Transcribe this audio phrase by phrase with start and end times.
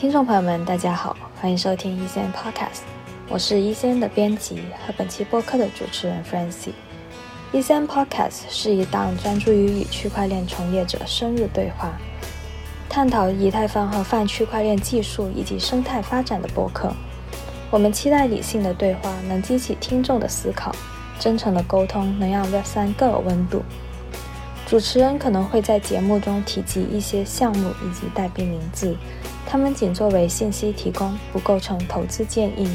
[0.00, 2.80] 听众朋友们，大家好，欢迎收听一线 Podcast，
[3.28, 6.72] 我是一线的编辑和本期播客的主持人 Francie。
[7.52, 11.92] 一线 Podcast 是一档专注于与区块链从业者深入对话，
[12.88, 16.90] 探讨以太坊和泛区块链技术以及生态发展的播客。
[17.70, 20.74] 我们期待理性的对话能激起听众的思考，
[21.18, 23.62] 真诚的沟通能让 Web 三更有温度。
[24.66, 28.96] 主持人可能会在节目中提及一些项目以及代币名字，
[29.50, 32.70] 他们仅作为信息提供，不构成投资建议。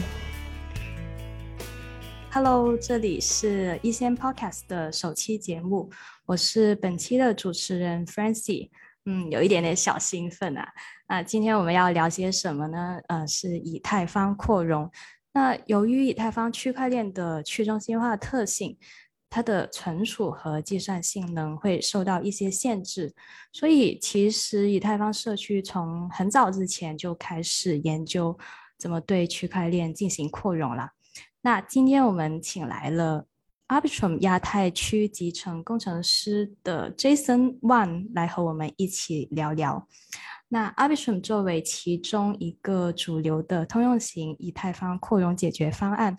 [2.30, 5.90] Hello，这里是一仙 Podcast 的首期节目，
[6.26, 8.72] 我是本期的主持人 Francie。
[9.06, 10.68] 嗯，有一点点小兴奋啊。
[11.08, 13.00] 那今天我们要聊些什么呢？
[13.08, 14.92] 呃，是以太坊扩容。
[15.32, 18.78] 那由于以太坊区块链的去中心化特性。
[19.35, 23.13] 它的存储和计算性能会受到一些限制，
[23.52, 28.39] 所以其实以太坊社区从很早之前就开始研究
[28.80, 30.92] 怎么对区块链进行扩容了。
[31.42, 33.25] 那今天我们请来了
[33.67, 39.86] Arbitrum 亚太区集成工程师的 Jason One 来和我们一起聊聊。
[40.47, 46.17] 那 Arbitrum 作为其中一个主流的通用型以太坊扩容解决方案。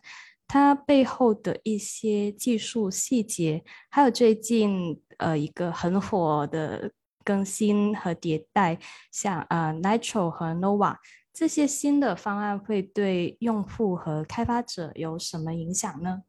[0.49, 6.93] 它背后的一些技术细节，还有最近呃一个很火的
[7.25, 8.79] 更新和迭代，
[9.11, 10.97] 像呃 Nitro 和 Nova
[11.33, 16.23] 这些新的方案会对用户和开发者有什么影响呢？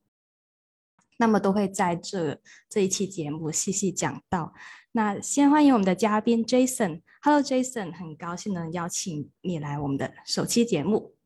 [1.19, 4.53] 那么都会在这这一期节目细细讲到。
[4.91, 11.16] 那先欢迎我们的嘉宾 Jason，Hello Jason，很高兴能邀请你来我们的首期节目。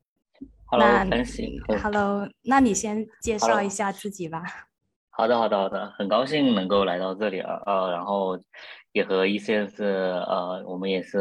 [0.77, 1.05] 那
[1.81, 4.43] Hello，那你先介绍一下自己吧。
[5.09, 8.39] 好的，好的，好的，很高兴能够来到这里啊，呃，然后
[8.93, 9.83] 也和 E C 是
[10.27, 11.19] 呃，我们也是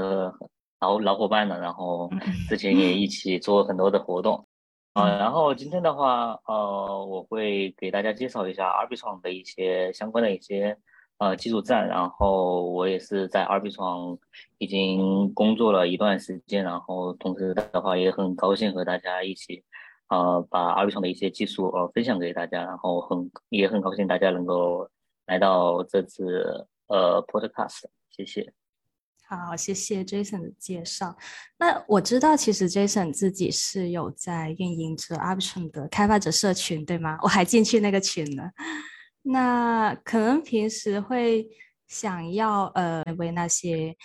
[0.81, 2.11] 老老伙伴了，然后
[2.49, 4.47] 之前也一起做很多的活动
[4.95, 10.79] 啊， 然后今天的话，呃，我会给大家介绍一下 R B 创的一些相关的一些。
[11.21, 14.19] 呃，技术站，然后我也是在 R B 创
[14.57, 19.63] 已经工作了一段时间，然后同时的话也很高兴和大家一起，
[20.09, 24.89] 呃，把 R B 创的一些技术呃分享给大家，然后很也很高兴大家能够
[25.27, 27.83] 来到这次呃 Podcast，
[28.17, 28.55] 谢谢。
[29.29, 31.15] 好，谢谢 Jason 的介绍。
[31.59, 37.19] 那我知道其实 Jason 自己是有在运营着 R B 创的开发者社群，对吗？
[37.23, 38.51] 我还进去那个群了。
[39.23, 41.47] 那可能平时会
[41.89, 43.97] 想要呃为那些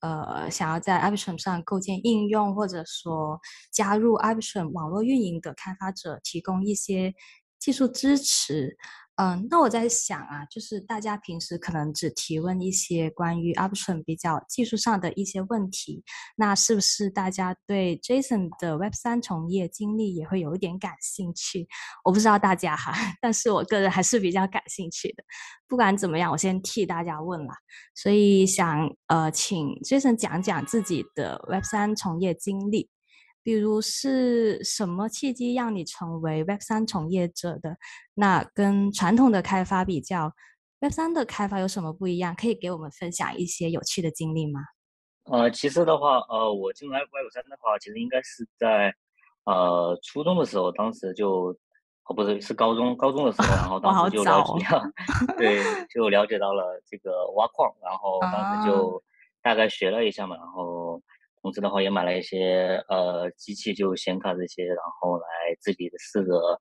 [0.00, 3.40] 呃想要在 a b t r o m 上构建应用或者说
[3.72, 7.14] 加入 a b t r o m 网络运营的开发者提供一些
[7.58, 8.76] 技术支持。
[9.20, 16.02] 嗯，那我在想啊，就是大家平时可能只提问一些关于 Option 比较技术上的一些问题，
[16.38, 21.68] 那是不是大家对 Jason 的 Web 三从业经历也会有一点感兴趣？
[22.02, 25.22] 我不知道大家哈， 但是我个人还是比较感兴趣的。
[25.68, 27.52] 不管怎么样，我先替大家问了，
[27.94, 32.88] 所以想呃，请 Jason 讲讲自己的 Web 三从业经历。
[33.42, 37.76] 比如是什么契机让你成为 Web 三从业者的？
[38.14, 40.32] 那跟传统的开发比较
[40.80, 42.34] ，Web 三的开发有什么不一样？
[42.34, 44.60] 可以给我们分享一些有趣的经历吗？
[45.24, 48.94] 呃，其实的话，呃，我进入 Web 三的话，其实应该是在
[49.44, 51.56] 呃初中的时候，当时就
[52.04, 54.90] 哦不是是高中高中的时候，然后 当时就了解了，
[55.38, 59.02] 对，就了解到了这个挖矿，然后当时就
[59.40, 61.00] 大概学了一下嘛，然后。
[61.42, 65.24] 同时的话，也买了一些呃机器，就显卡这些，然后来
[65.58, 66.60] 自己试着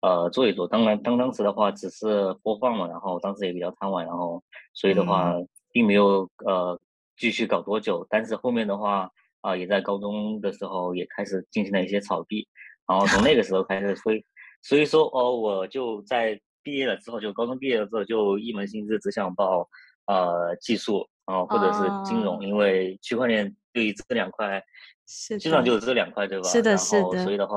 [0.00, 0.68] 呃做一做。
[0.68, 4.40] 当然，当当时的话只是播放嘛，然后当时也比较贪玩，然后
[4.74, 5.34] 所以的话
[5.72, 6.80] 并没有呃
[7.16, 8.06] 继续搞多久。
[8.08, 9.10] 但是后面的话
[9.40, 12.46] 啊，也在高中的时候也开始进行了一些炒币，
[12.86, 14.24] 然后从那个时候开始，所以
[14.62, 19.68] 所以说哦，我就在毕业了之后，就高中毕业了之后，就一门心思只想报
[20.06, 23.52] 呃技术啊或者是金融，因为区块链。
[23.72, 24.62] 对于这两块，
[25.06, 26.48] 是基本上就是这两块，对吧？
[26.48, 27.22] 是的，是的。
[27.24, 27.56] 所以的话，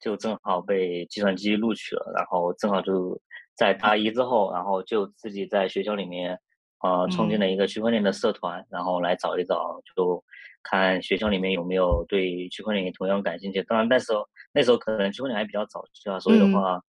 [0.00, 3.20] 就正好被计算机录取了，然后正好就
[3.56, 6.38] 在大一之后，然后就自己在学校里面，
[6.82, 10.22] 呃，创建了一个区块链的社团，然后来找一找，就
[10.62, 13.62] 看学校里面有没有对区块链同样感兴趣。
[13.64, 16.80] 当然那时候那时候可能区块链还比较早期啊，所以的话。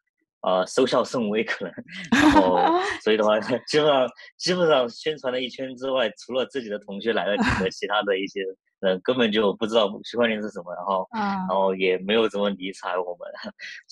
[0.45, 1.74] 呃，收效甚微，可能，
[2.13, 2.57] 然后，
[3.03, 4.07] 所以的话，基本上
[4.38, 8.42] 基本上宣传了一圈之外，除了自己的同学来了几个， 其他的一些
[8.81, 13.27] 人根本就不知道区块链是什么，然后，然后也没有怎么理睬我们，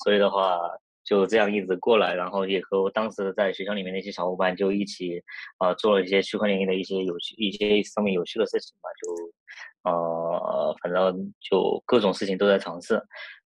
[0.03, 0.59] 所以的话，
[1.03, 5.21] 就这样一直过来，然后也和当时在学校里面那些小伙伴就一起，
[5.59, 13.01] 呃，做了一些区块链的一些有趣、一些上面有趣的事情吧，就呃，反正就各种事情都在尝试，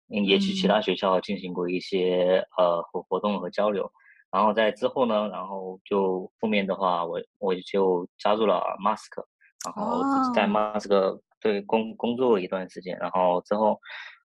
[0.09, 3.91] 也去其他学校进行过一些呃活活动和交流。
[4.29, 9.23] 然后在之后呢，然后就后面的话，我我就加入了 Mask，
[9.65, 10.01] 然后
[10.33, 13.79] 在 Mask 对工工作了一段时间，然后之后，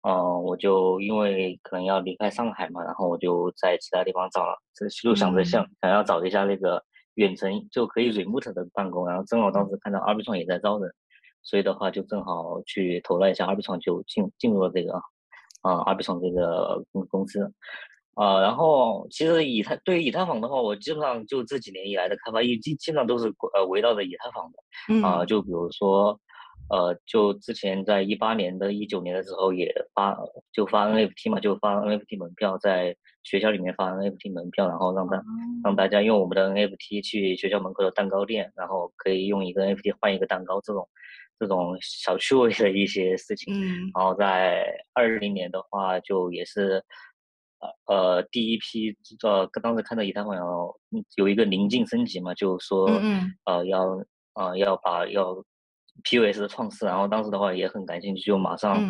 [0.01, 4.57] 嗯，我就因为可能要离开上海嘛，然后我就在其他地方找了，
[5.01, 6.83] 就想着想想要找一下那个
[7.13, 10.91] 远程就可以 remote 的办公，然后正好当时看到 B 创也在招人，
[11.43, 14.99] 所以的话就正好去投了一下 B 创，就进进入了这个
[15.63, 17.51] 啊 R B 创这个公公司。
[18.15, 25.07] 啊，然后其实以太对于以太坊的话，我基本上就这几年以来的开发，基基本上都是呃围绕着以太坊的。
[25.07, 26.19] 啊，就比如说，
[26.69, 30.15] 呃，就之前在一八年的一九年的时候也发
[30.51, 35.19] 就发 NFT 嘛，就发 NFT 门票，在学校里面发 NFT 门票，然后让大
[35.63, 40.87] 让大家用我们的 NFT 去学校门口的蛋糕店，然后可以用一个 NFT 换一个蛋糕，这种
[41.43, 43.53] 这种小趣味的一些事情。
[43.53, 43.91] 嗯。
[43.93, 46.83] 然后在二零年的话，就也是。
[47.85, 48.93] 呃，第一批
[49.23, 50.75] 呃，当时看到以太坊要
[51.15, 53.85] 有一个临近升级嘛，就说嗯呃要
[54.33, 55.33] 呃要把要
[56.03, 58.85] POS 的创始，然后当时的话也很感兴趣，就马上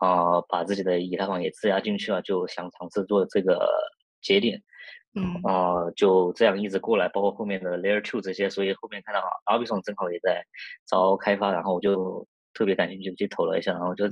[0.00, 3.68] 啊把自己的以太坊也质押进去了，就想尝试做这个
[4.22, 4.62] 节点，
[5.14, 10.44] 嗯啊就这样一直过来，包括后面的 Layer Two 这些，所以后面看到 a r b i t r o n 正好也在
[10.86, 12.26] 招开发，然后我就。
[12.56, 14.04] 特别感兴趣，去投了一下，然后就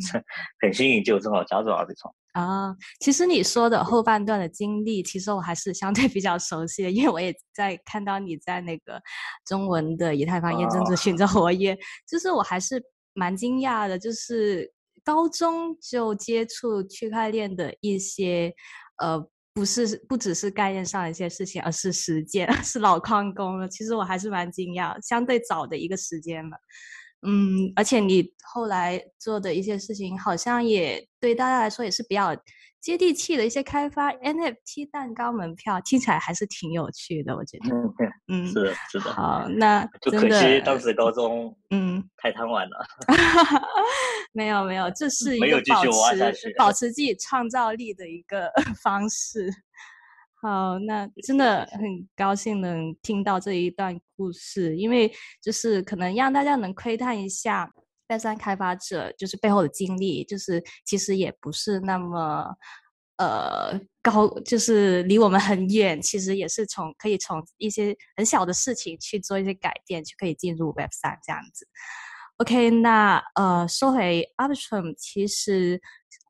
[0.60, 2.12] 很幸运，就正好加入了阿比创。
[2.32, 9.00] 啊，其实你说的后半段的经历，其实我还是相对比较熟悉的，因为我也在看到你在那个
[9.46, 12.82] 中文的以太坊验证咨询着活跃，就是我还是
[13.14, 14.72] 蛮惊讶的，就是
[15.04, 18.52] 高中就接触区块链的一些，
[18.96, 23.68] 呃，不是不只是概念上的一些事情，而是实践， 是老矿工了。
[23.68, 26.56] 其实我还是蛮惊讶，相对早的一个时间了。
[27.26, 32.36] 嗯，而且你后来做的一些事情，好像也对大家来说也是比较
[32.80, 37.66] 接地气的一些开发 NFT 蛋糕门票，听起来还是挺有趣的，我觉得。
[38.26, 39.12] 嗯，是的，是的。
[39.12, 42.84] 好，那就可惜当时高中嗯太贪玩了。
[44.34, 45.84] 没有没有，这是一个保
[46.32, 48.50] 持保持自己创造力的一个
[48.82, 49.48] 方式。
[50.44, 51.80] 好，那真的很
[52.16, 55.08] 高兴能听到这一段故事，因为
[55.40, 57.72] 就是可能让大家能窥探一下
[58.08, 62.52] Web 三开发者就是背后的经历，就是其实也不是那么
[63.18, 71.68] 呃高，就是离我们很远，其实也是从可以从一些很小的事情去做一些改变，就可以进入 Web 三这样子。
[72.38, 75.80] OK，那呃说回 Arbitrum，其实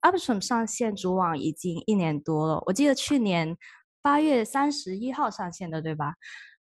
[0.03, 3.56] Arbitrum 上线主网已经一年多了，我记得去年。
[4.02, 6.14] 八月三十一号上线的，对吧？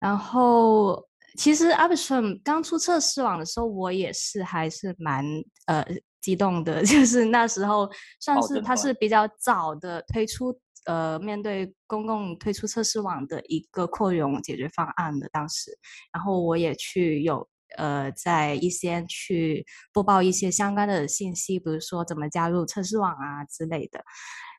[0.01, 5.25] 然后其实 Arbitrum 刚出测试网的时候，我也是还是蛮
[5.67, 5.85] 呃
[6.21, 7.91] 激动的， 就是那时候
[8.21, 15.77] 算是它是比较早的推出呃面对公共推出测试网的一个扩容解决方案的当时，
[16.13, 17.47] 然后我也去有
[17.77, 24.03] 呃在一些去播报一些相关的信息，比如说怎么加入测试网啊之类的，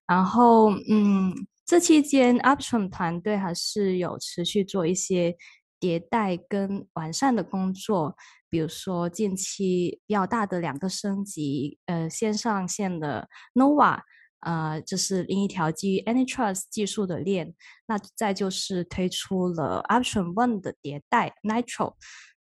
[0.06, 1.34] 然后嗯。
[1.70, 5.38] 这期间，Uptron 团队还是有持续做一些
[5.80, 8.18] 迭代跟完善的工作，
[8.50, 14.00] 比如说近期比较大的两个升级，呃，先上线的 Nova，
[14.40, 17.54] 呃，这是另一条基于 AnyTrust 技术的链，
[17.86, 21.94] 那再就是推出了 Uptron One 的迭代 Nitro。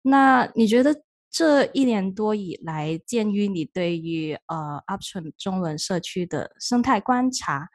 [0.03, 7.67] 那你觉得这一年多以来，鉴于你对于呃 Uptron 中文社区的生态观察？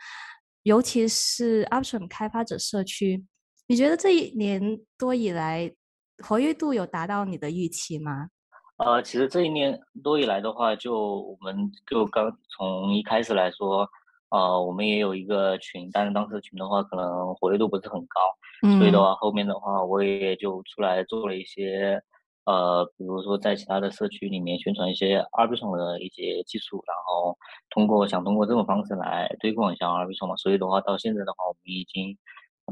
[0.63, 3.25] 尤其是 Option 开发者社区，
[3.67, 5.73] 你觉得这一年多以来
[6.19, 8.29] 活跃度有达到你的预期吗？
[8.77, 13.89] 呃，其实这一年多以来的话，就我们就刚从一开始来说，
[14.31, 22.03] 呃，我们也有一个群，但是当时群的话可能活跃度不是很高，所以的话后面的话我也就出来做了一些。
[22.45, 27.39] 呃，比如说在其他的社区里面宣传一些二 B 创的一些技术，然后
[27.71, 30.35] 通过想通过这种方式来推广一下二 B 创嘛。
[30.37, 32.19] 所以的话，到现在的话，我们已经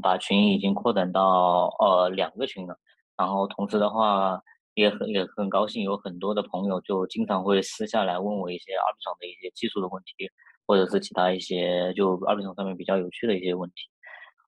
[0.02, 2.76] 把群已经扩展到呃两个群了。
[3.16, 4.42] 然后同时的话，
[4.74, 10.28] 也很也很高兴，有很多的朋友就经常会私下来问我一些二 B 创的一些技术的问题，
[10.66, 13.76] 或者是其他一些就二 B 创上面比较有趣的一些问题。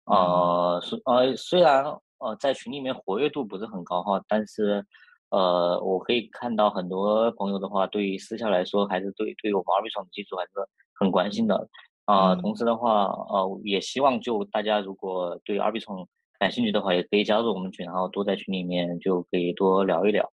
[0.06, 1.84] 呃，虽呃虽然
[2.18, 4.84] 呃在群里面活跃度不是很高哈，但是。
[5.32, 10.50] 呃，我可以看到很多朋友的话，对于私下来说，还是对对于我们 R B 创的技术还是
[10.94, 11.68] 很关心的。
[12.04, 12.34] 啊。
[12.36, 16.06] 同时的话，呃，也希望就大家如果对 R B 创
[16.38, 20.30] 感兴趣的话，也可以加入我们群，然后多在群里面就可以多聊一聊。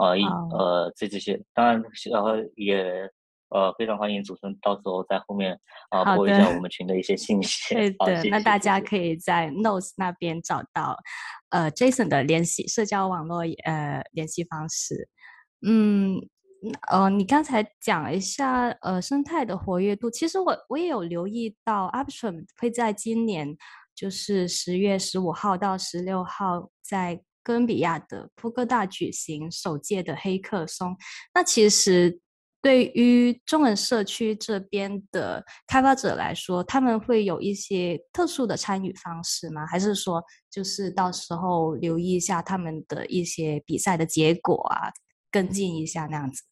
[0.00, 3.10] 呃一呃这这些，当然然后也
[3.50, 5.58] 呃非常欢迎主持人到时候在后面
[5.90, 7.74] 啊播一下我们群的一些信息。
[7.74, 10.96] 对的，那大家可以在 Notes 那边找到
[11.50, 15.08] 呃 Jason 的联系社交网络呃联系方式。
[15.66, 16.28] 嗯。
[16.88, 23.56] 呃，你刚才讲一下呃生态的活跃度，其实我我也有留意到 a s t r a m 会在今年
[23.94, 30.96] 就是十月十五号到十六号在哥伦比亚的扑克大举行首届的黑客松。
[31.32, 32.18] 那其实
[32.60, 39.66] 对于中文社区这边的开发者来说，他们会有一些特殊的参与方式吗？
[39.66, 44.90] 还是说就是到时候留意一下他们的一些比赛的结果啊？
[45.30, 46.42] 跟进一下那样子。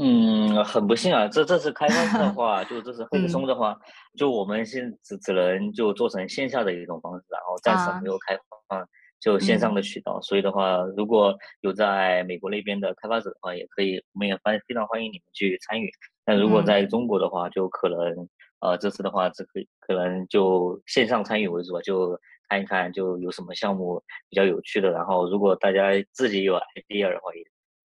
[0.00, 3.76] 嗯，很不幸啊，这这次开放的 话，就这次黑客松的话，
[4.16, 8.38] 就我们现只只能就做成线下的一种方式，然后暂时没有开
[8.68, 8.88] 放
[9.20, 10.20] 就线上的渠道。
[10.20, 15.90] 所以的话，如果有在美国那边的开发者的话，也可以，我们也欢非常欢迎你们去参与。
[16.24, 18.28] 但如果在中国的话，就可能
[18.60, 24.90] 呃这次的话，这可可能就线上参与为主吧，就看一看就有什么项目比较有趣的。
[24.90, 27.42] 然后如果大家自己有 idea 的话，也。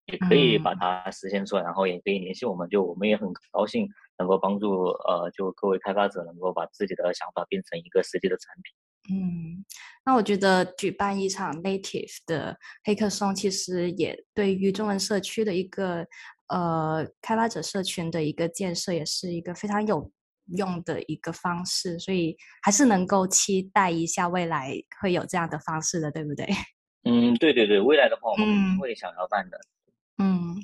[0.08, 3.88] 也可以把它实现出来，然后也可以联系我们，就我们也很高兴
[4.18, 8.76] 能够帮助呃，就各位开发者能够把自己的想法变成一个实际的产品。
[9.12, 9.66] 嗯，
[10.06, 16.08] 那我觉得举办一场 native 的黑客松，其实也对于中文社区的一个
[16.48, 20.10] 呃开发者社群的一个建设，也是一个非常有
[20.56, 26.48] 用的一个方式，所以还是能够期待一下未来会有这样的方式的，对不对？
[27.04, 29.60] 嗯，对对对，未来的话我们会想要办的。
[30.20, 30.56] 嗯，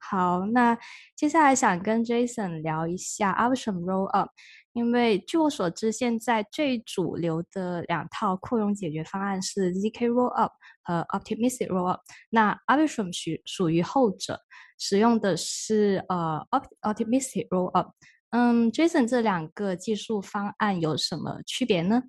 [0.00, 0.78] 好，那
[1.16, 4.28] 接下来想跟 Jason 聊一下 Option Rollup，
[4.72, 10.50] 因为据我所知，现在最主流的两套扩容解决方案是 zk Rollup
[10.82, 11.98] 和 Optimistic Rollup。
[12.30, 14.40] 那 Option 属属于后者，
[14.78, 16.40] 使用的是呃
[16.82, 17.90] Optimistic Rollup。
[18.30, 22.02] 嗯，Jason 这两个技术方案有什么区别呢？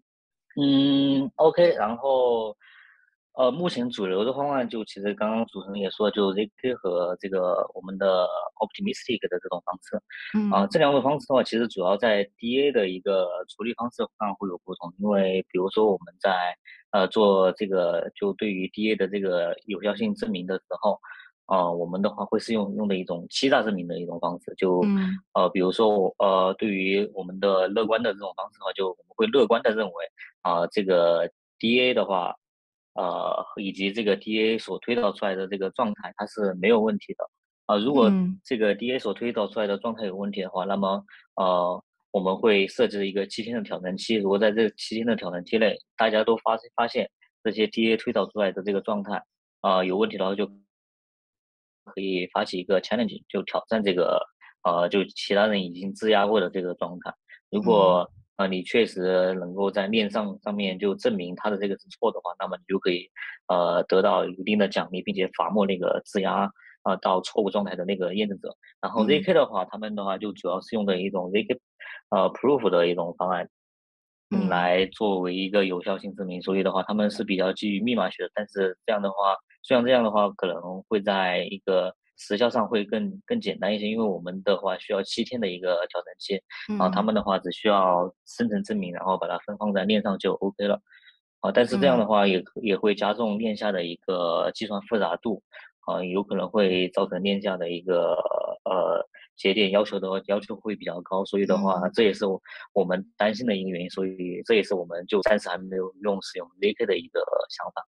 [0.62, 2.56] 嗯，OK，然后。
[3.40, 8.28] 呃，目前主流的方案就其实刚刚主持人也说，就 zk 和这个我们的
[8.60, 9.96] optimistic 的这种方式，
[10.38, 16.54] 嗯，啊，这两种方式的话，其实主要在 da 的一个处理方式上会有不同，因为比如说我们在
[16.92, 21.00] 呃做这个就对于 da 的这个有效性证明的时候，
[21.46, 24.82] 啊，我们的话会是用用的一种欺诈证明的一种方式，就
[25.34, 29.94] 呃，比如说我呃，对于我们的乐观的这种方式的话，就我们会乐观的认为
[30.42, 31.26] 啊，这个
[31.58, 32.36] da 的话。
[32.94, 37.30] 呃，以及这个 DA 所推导出来的这个状态，它是没有问题的
[37.68, 37.78] 啊。
[37.78, 38.12] 如果
[38.44, 41.04] 这个 DA 所推导出来的状态有问题的话，那么
[41.36, 44.16] 呃，我们会设置一个七天的挑战期。
[44.16, 47.10] 如果在这七天的挑战期内，大家都发发现
[47.44, 49.24] 这些 DA 推导出来的这个状态
[49.62, 54.20] 啊有问题的话，就可以发起一个 challenge，就挑战这个
[54.64, 57.14] 呃，就其他人已经质押过的这个状态。
[57.50, 63.10] 如果啊，你确实能够在链上上面就证明他的这个是错的话，那么你就可以
[63.50, 66.50] 呃得到一定的奖励，并且罚没那个质押
[66.84, 68.56] 啊到错误状态的那个验证者。
[68.82, 71.60] 然后 zk 的话，他们的话就主要是用的一种 zk
[72.12, 73.50] 呃 proof 的一种方案
[74.50, 76.42] 来作为一个有效性证明。
[76.42, 78.32] 所以的话，他们是比较基于密码学的。
[78.34, 86.40] 但是这样的话，虽然这样的话可能会在一个时效上会更更简单一些，因为我们的话需要七天的一个调整期，
[86.78, 90.82] 然后他们的话只需要生成证明，然后把它分放在链上就 OK 了，
[91.40, 95.42] 啊，但是这样的话也也会加重链下的一个计算复杂度，
[95.88, 98.16] 啊，有可能会造成链下的一个
[98.66, 99.08] 呃
[99.38, 102.26] 节点要求的要求会比较高，所以的话这也是
[102.74, 107.88] 我们担心的一个原因，所以这也是我们就暂时还没有用使用 zk 的一个想法。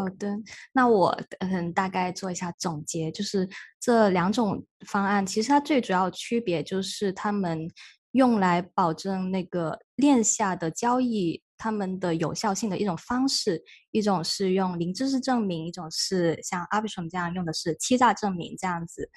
[0.00, 0.36] 好的，
[0.72, 3.48] 那我嗯大概做一下总结，就是
[3.80, 7.68] 这两种方案其实它最主要区别就是他们
[8.12, 19.10] 用来保证那个链下的交易他们的有效性的一种方式，一种是用零知识证明，一种是像 Arbitrum 这样用的是欺诈证明这样子，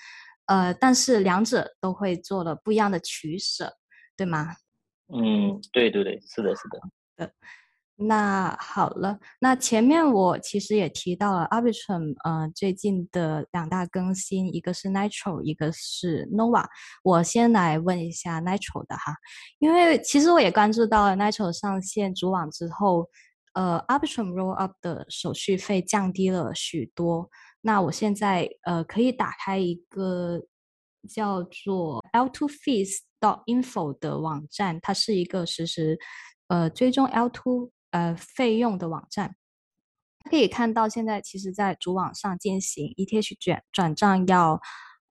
[0.47, 3.77] 呃，但是两者都会做了不一样的取舍，
[4.17, 4.55] 对吗？
[5.13, 7.31] 嗯，对对对，是的，是的。
[8.03, 16.65] 那好了，那前面我其实也提到了 Arbitrum，呃，最近的两大更新，一个是 Nitro，一个是 Nova。
[17.03, 19.13] 我先来问一下 Nitro 的哈，
[19.59, 23.07] 因为其实我也关注到了 Nitro 上线主网之后，
[23.53, 27.29] 呃，Arbitrum Rollup 的手续费降低了许多。
[27.61, 30.41] 那我现在呃可以打开一个
[31.07, 35.99] 叫做 L2Fees.info 的网站，它是一个实时
[36.47, 37.69] 呃追踪 L2。
[37.91, 39.35] 呃，费用的网站，
[40.29, 44.59] 可以看到，现在其实在主网上进行 ETH 转转账要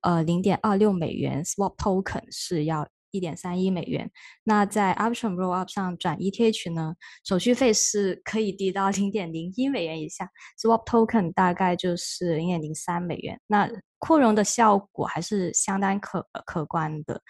[0.01, 4.11] 呃零点二六美元，Swap Token 是要一点三一美元。
[4.45, 6.95] 那在 Option Rollup 上转 ETH 呢，
[7.25, 13.41] 手续费是可以低到零点零一美元以下，Swap Token 大概就是零点零三美元。
[13.47, 13.69] 那
[13.99, 17.21] 扩容的效果还是相当可可观的。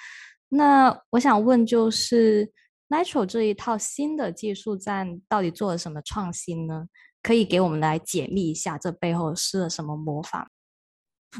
[0.48, 2.52] 那我想问，就是
[2.90, 6.86] Nitro 这一套新的技术站到底做了什么创新呢？
[7.22, 10.50] 可以给我们来解密一下，这背后施了什么魔法？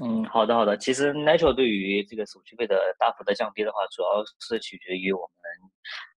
[0.00, 0.76] 嗯，好的好的。
[0.76, 5.28] 其实 Nitro 对于这个手续费的大幅的降低的话，主要是取决于我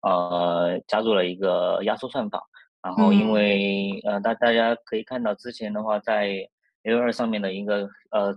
[0.02, 2.42] 们呃加入了一个压缩算法。
[2.82, 6.46] 然后因为呃大大家可以看到之前的话，在
[6.82, 8.36] L2 上面的一个呃。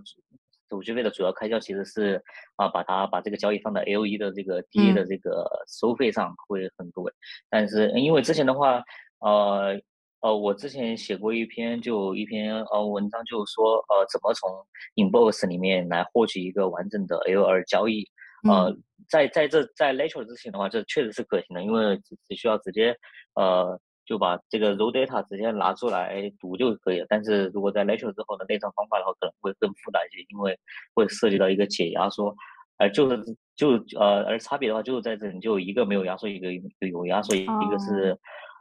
[0.68, 2.22] 手续费的主要开销其实是
[2.56, 7.10] 啊，把它把这个交易放到 L 一的这个 DA 的这个收费上会很多，
[7.48, 8.82] 但是因为之前的话，
[9.20, 9.78] 呃
[10.20, 14.50] 呃，我之前写过一篇就一篇呃文章，就是说呃怎么从
[14.96, 18.04] Inbox 里面来获取一个完整的 L 二交易，
[18.48, 18.74] 呃，
[19.08, 22.96] 在在这在 Lateral 之前的话，这确实是可行的，因为只只需要直接
[23.34, 23.78] 呃。
[24.06, 27.06] 就把这个 raw data 直接拿出来读就可以了。
[27.08, 30.58] 但是如果在 lecture 之后的内藏方法的话，可能会更复杂一些，因为
[30.94, 32.34] 会涉及到一个解压缩，
[32.78, 33.22] 而，就是
[33.56, 36.52] 就呃，而差别的话就是在这里，就一个没有压缩，一个
[36.86, 38.16] 有压缩，一个是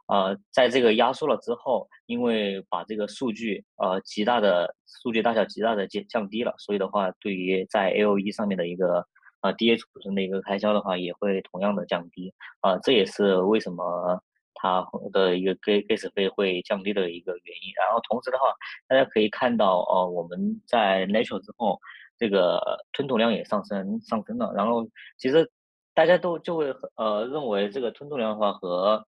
[0.08, 9.06] 呃，在这个压缩了之后，因为把这个数据呃极大的数据大小极大的降降低了，所以的话，对于在 L 一上面的一个
[9.42, 14.22] 呃 DA 储存的一个开销的话，也会同样的降低啊，这也是为什么。
[14.66, 18.46] 它的一个 gas 费会降低的一个原因，然后同时的话，
[18.88, 21.80] 大家可以看到，哦，我们在 natural 之后，
[22.18, 22.60] 这个
[22.92, 24.52] 吞吐量也上升上升了。
[24.56, 24.88] 然后
[25.20, 25.52] 其实
[25.94, 29.06] 大家都就会呃认为这个吞吐量的话和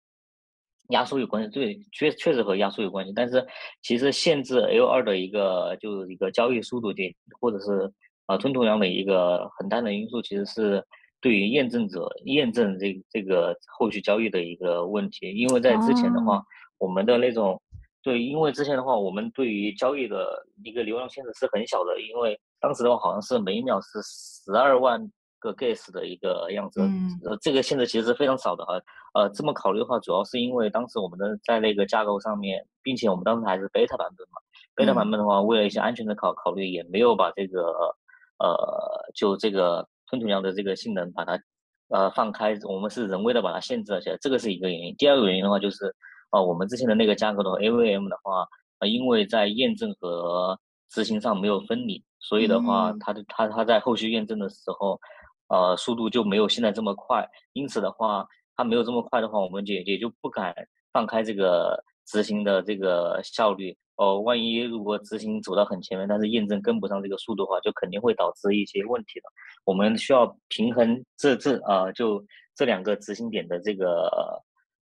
[0.89, 3.11] 压缩有关系，对，确确实和压缩有关系。
[3.15, 3.43] 但是
[3.81, 7.91] 其实限制 L 二的一个就是一个交易速度的，或者是
[8.27, 10.85] 啊吞吐量的一个很大的因素，其实是。
[11.19, 16.43] 对于验证者验证这这个后续交易的一个问题，因为在之前的话，
[16.77, 17.59] 我们的那种
[18.03, 26.81] 对，因为之前的话，我们对于交易的一个流量限制是很小的，因为当时的话好像是每秒是十二万个 gas 的一个样子，
[27.25, 28.79] 呃，这个限制其实是非常少的哈。
[29.15, 34.37] 呃，这么考虑的话，主要是因为当时我们的在那个架构上面，并且我们当时还是 beta 版本嘛
[34.75, 37.73] ，beta 版本的话，为了一些安全的考考虑，也没有把这个
[38.37, 39.87] 呃，就这个。
[40.07, 41.39] 吞吐量的这个性能把它
[41.89, 44.95] 呃放开，我们是人为的把它限制了起来，这个是一个原因。
[44.97, 45.93] 第二个原因的话就是，
[46.31, 48.47] 呃，我们之前的那个架构的 AVM 的话，
[48.79, 54.99] 呃，因为在验证和执行上没有分离，所以的话，它的它它在后续验证的时候，
[55.49, 57.27] 呃，速度就没有现在这么快。
[57.53, 60.55] 因此的话，它没有这么快的话，我们也也就不敢
[60.93, 63.77] 放开这个执行的这个效率。
[63.97, 69.25] 哦，万一如果执行走到很前面，但是验证跟不上这个速度的话，就肯定会导致一些问题的。
[69.65, 72.23] 我们需要平衡这这呃，就
[72.55, 74.07] 这两个执行点的这个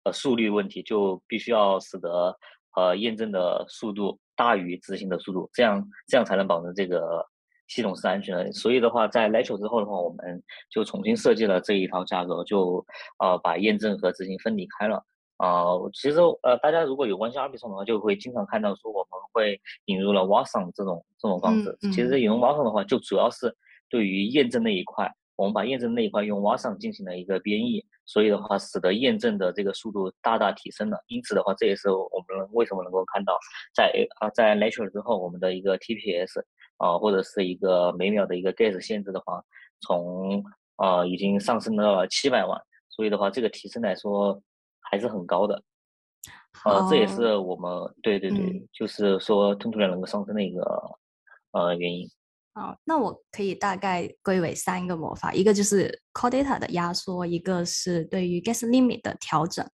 [0.04, 2.36] 呃速率问题，就必须要使得
[2.74, 7.24] 呃验证的速度大于执行的速度，这样这样才能保证这个
[7.68, 8.52] 系统是安全的。
[8.52, 12.84] 所以的话，在 Latro 之后的话，我们就重新设计了这一套架构，就
[13.20, 15.04] 呃把验证和执行分离开了。
[15.38, 21.76] 啊，其实呃，大家如果有关心 i t r 的话，就会经常看到说我们会引入了 Watson 这种这种方式。
[21.92, 23.54] 其实引用 Watson 的话，就主要是
[23.90, 30.98] 对于验证那一块，我们把验证那一块用 Watson 进行了一个编译，所以的话，使得验证的这个速度大大提升了。
[31.08, 33.38] 因此的话，这也是我们为什么能够看到
[33.74, 36.42] 在啊在 Natural 之后，我们的一个 TPS
[36.78, 39.42] 啊，或者是一个每秒的一个 Gas 限制的话，
[39.82, 40.42] 从
[40.76, 42.58] 啊已经上升到了七百万。
[42.88, 44.40] 所以的话，这个提升来说。
[44.90, 45.62] 还是很高的，
[46.64, 47.70] 呃，这也是我们
[48.02, 50.60] 对对对，就是说吞吐量能够上升的一个
[51.52, 52.08] 呃原因。
[52.54, 59.68] 啊，那我可以大概归为三个魔法，一个就是 core data 的压缩，一个是对于 gas limit 的调整，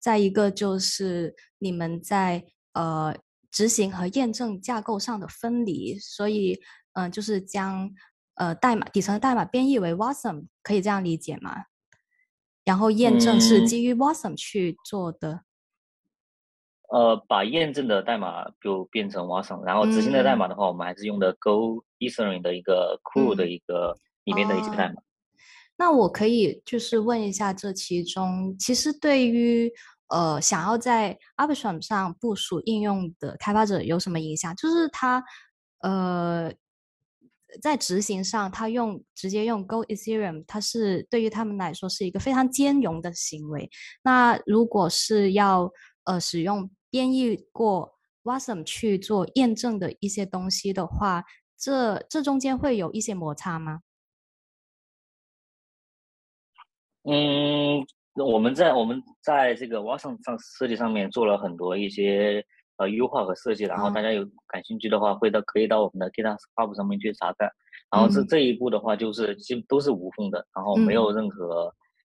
[0.00, 3.12] 再一个就是你们在呃
[3.50, 5.98] 执行和验证架构上的分离。
[5.98, 6.60] 所以，
[6.92, 7.90] 嗯，就是将
[8.36, 11.64] 呃代码底层的代码编译为 Wasm，可以这样理解吗？
[12.68, 15.40] 然后验证是基于 Watson 去做的，
[16.90, 25.00] 呃，把验证的代码就变成 Watson，然后执行的代码的话，我们还是用的 Go Ethereum 的一个 Cool 的一个里面的一些代码。
[25.78, 29.72] 那我可以就是问一下，这其中其实对于
[30.08, 34.54] 呃想要在 Arbitrum 上部署应用的开发者有什么影响？
[34.56, 35.24] 就是他
[35.80, 36.52] 呃。
[37.62, 43.70] 在执行上，他用直接用 Go Ethereum，它是对于他们来说是一个非常兼容的行为。
[44.02, 45.70] 那如果是要
[46.04, 51.24] 呃使用编译过 Wasm 去做验证的一些东西的话，
[51.56, 53.80] 这这中间会有一些摩擦吗？
[57.04, 62.44] 嗯，我们在我们在这个 Wasm 上设计上面做了很多一些
[62.78, 67.50] 呃优化和设计，然后大家有感兴趣的话，会到可以到我们的 GitHub Hub 上面去查看。
[67.90, 71.74] 然后这这一步的话，就是基都是无缝的，然后没有任何。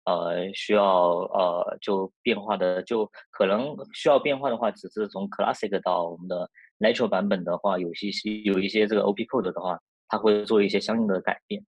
[0.06, 11.63] 呃，需要呃就变化的，就可能需要变化的话，只是从 Classic 到我们的 Natural 版本的话，有些些有一些这个 OP Code 的话，它会做一些相应的改变。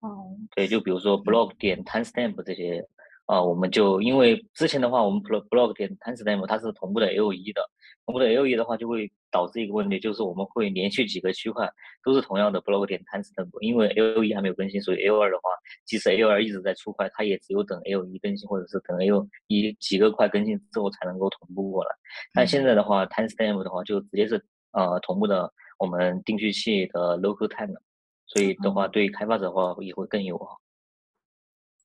[0.00, 2.84] 哦，对，就比如说 Block 点 Timestamp 这些。
[3.28, 7.60] 啊，我们就因为之前的话，我们 blog blog 点 timestamp 它是同步的 L 一的，
[8.06, 11.70] 同步的 L 一的话就会导致一个问题，就是我们会连续几个区块
[12.02, 15.50] 都是同样的 blog 点 timestamp，因为 L 一还没有更新，所以 L 二的话，
[15.84, 21.90] 即使 L 二一直在出块，它也只有等 L 一更新或者是等 L 一几个块更新之后才能够同步过来。
[22.32, 27.78] 但现在的话，timestamp 的话就直接是呃同步的我们定序器的 local time，
[28.26, 30.58] 所以的话对开发者的话也会更友好。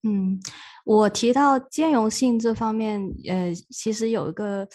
[0.05, 0.37] 嗯，
[0.83, 4.67] 我提到兼容性这方面，呃，其实有一个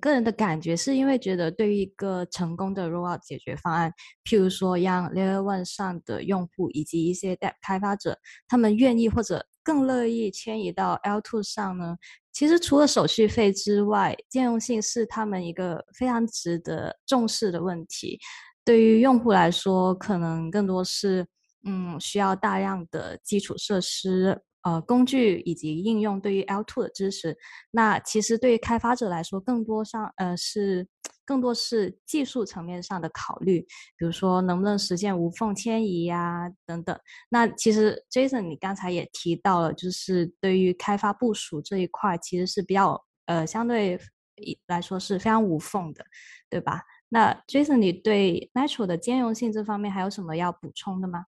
[0.00, 3.92] 个人的感觉，是因为觉得对于一个成功的 rollout 解决方案，
[4.24, 11.96] 譬如说让 Layer One 上的用户以及一些开发者，他们愿意或者更乐意迁移到 L Two 上呢，
[12.32, 18.18] 其实除了手续费之外，兼容性是他们一个非常值得重视的问题。
[18.64, 21.26] 对于用户来说，可能更多是
[21.66, 24.40] 嗯，需要大量的基础设施。
[24.64, 27.36] 呃，工具以及应用对于 L2 的支持，
[27.70, 30.86] 那其实对于开发者来说，更多上呃是
[31.26, 33.60] 更多是技术层面上的考虑，
[33.98, 36.98] 比如说能不能实现无缝迁移呀等等。
[37.28, 43.98] 那其实 Jason 你刚才也提到了，就是对于开发部署这一块，其实是比较呃相对
[44.66, 46.04] 来说是非常无缝的，
[46.48, 46.80] 对吧？
[47.10, 51.26] 那 Jason 你对 Natural 的兼容性这方面还有什么要补充的吗？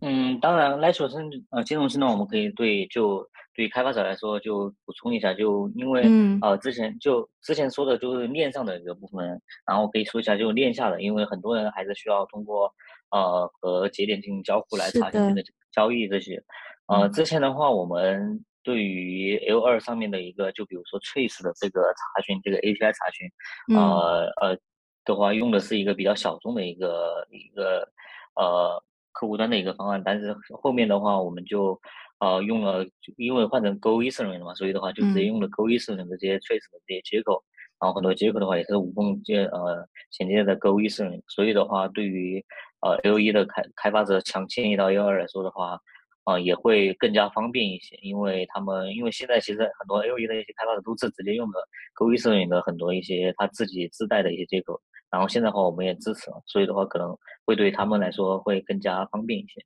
[0.00, 6.04] 嗯，当然，natural 生呃兼容性呢，我们可以对就对于开发者来说就补充一下，就因为
[6.40, 12.72] 呃之前就之前说的就是链上的一个部分，然后可以说一下就链下的，因为很多人还是需要通过
[13.10, 16.40] 呃和节点进行交互来查询这个交易这些。
[16.86, 24.56] 呃，之前的话，我们对于 L 二上面的一个就比如说 trace 的这个查询，这个 API 查询，呃呃
[25.04, 27.90] 的话，用的是一个比较小众的一个一个
[28.36, 28.80] 呃。
[29.18, 31.76] 客户端的一个方案，但是后面的话，我们就
[32.20, 37.42] 呃用了，因为换成 Go Ethernet 了嘛，所以的话就直接用了 Go Ethernet 的这些 Trace 的这些接口，
[37.80, 42.44] 然后很多接口的话也是无缝接呃衔接的 Go Ethernet，所以的话对于
[42.80, 45.80] 呃 L 一的开开发者想迁移到 L 二来说的话，
[46.22, 51.58] 啊也会更加方便一些，因为他们因为现在其实很多 L 一的一些开发者都是直接用的
[51.94, 54.80] Go Ethernet 的很多一些他自己自带的一些接口。
[55.10, 59.64] 然后现在的话，我们也支持了，所以的话可能会对他们来说会更加方便一些。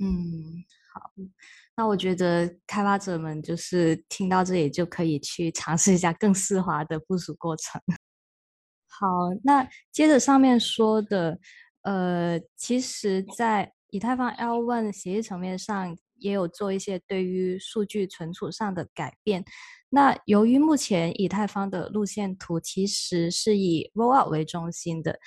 [0.00, 1.10] 嗯，好，
[1.76, 7.80] 那我觉得开发者们就是听到这里就可以去尝试一下更丝滑的部署过程。
[8.88, 9.06] 好，
[9.44, 11.38] 那接着上面说的，
[11.82, 19.44] 呃，其实，在以太坊 L1 协议层面上也有做一些对于数据存储上的改变。
[19.90, 25.18] 那由于目前以太坊的路线图其实是以 rollout 为中心的，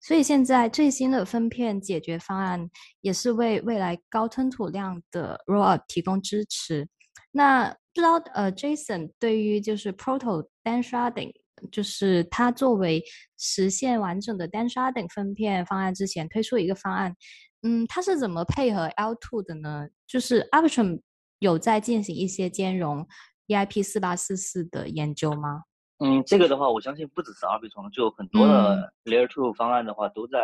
[0.00, 2.68] 所以现在最新的分片解决方案
[3.00, 6.88] 也是为未来高吞吐量的 rollout 提供支持。
[7.30, 11.32] 那不知道呃，Jason 对于就是 Proto Dan Sharding，
[11.70, 13.04] 就是它作为
[13.36, 17.14] 实现完整的 Dan Sharding 分片方案之前推出一个方案，
[17.62, 19.88] 嗯，它是怎么配合 L2 的呢？
[20.06, 21.00] 就是 Arbitrum
[21.40, 23.06] 有在进行一些兼容。
[23.48, 25.62] EIP 四八四四的研究吗？
[26.00, 30.38] 嗯，这个的话，我相信不只是 Arbitrum，就很多的 Layer Two 方案的话，都在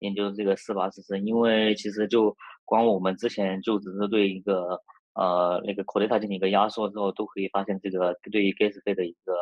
[0.00, 1.18] 研究这个四八四四。
[1.18, 4.78] 因为其实就光我们之前就只是对一个
[5.14, 9.34] 呃那个 q u a t a 进行一个压缩之后，都可以发现这个对于 gas 费的一个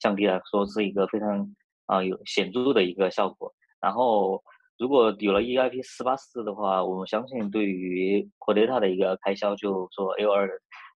[0.00, 1.54] 降低来说是一个非常
[1.86, 3.54] 啊有显著的一个效果。
[3.80, 4.42] 然后
[4.78, 10.48] 如果有了 EIP 四八四的话，我们相信对于 q u a t a 的一个开销，就说 L 二。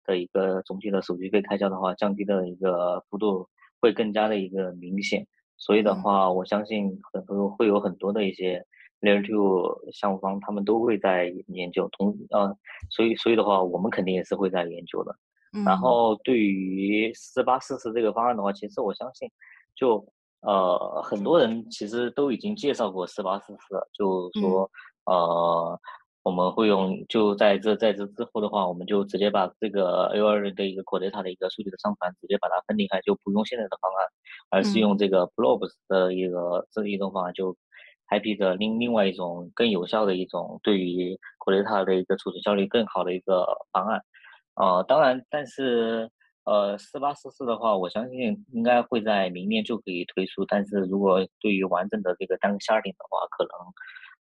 [0.06, 3.48] 的一个总体的手续费开销的话，降低的一个幅度
[3.80, 5.24] 会更加的一个明显，
[5.56, 8.66] 所以的话，我相信很多会有很多的一些
[9.02, 12.58] Layer Two 项目方，他们都会在研究同呃，
[12.90, 15.16] 所以所以的话，我们肯定也是会在研究的。
[15.64, 19.30] 然后对于四八四四这个方案的话，其实我相信，
[19.76, 20.04] 就
[20.42, 23.60] 呃很多人其实都已经介绍过四八四四，
[23.94, 24.70] 就说
[25.06, 25.80] 呃。
[26.22, 34.06] 我们会用就在这在这之后的话，我们就直接把这个 A 二的一个 data 的一个数据的上传，直接把它分离开，就不用现在的方案，
[34.50, 37.56] 而是用这个 Blobs 的一个这一种方案，就
[38.10, 44.04] 开辟的另另外一种更有效的一种对于 data 的一个储存效率更好的一个方案。
[44.56, 46.12] 呃，当然，但是
[46.46, 53.52] 呃，四八四四的话，我相信应该会在明年就可以推出，但是如果对于完整的这个单个 sharding 的话，可能。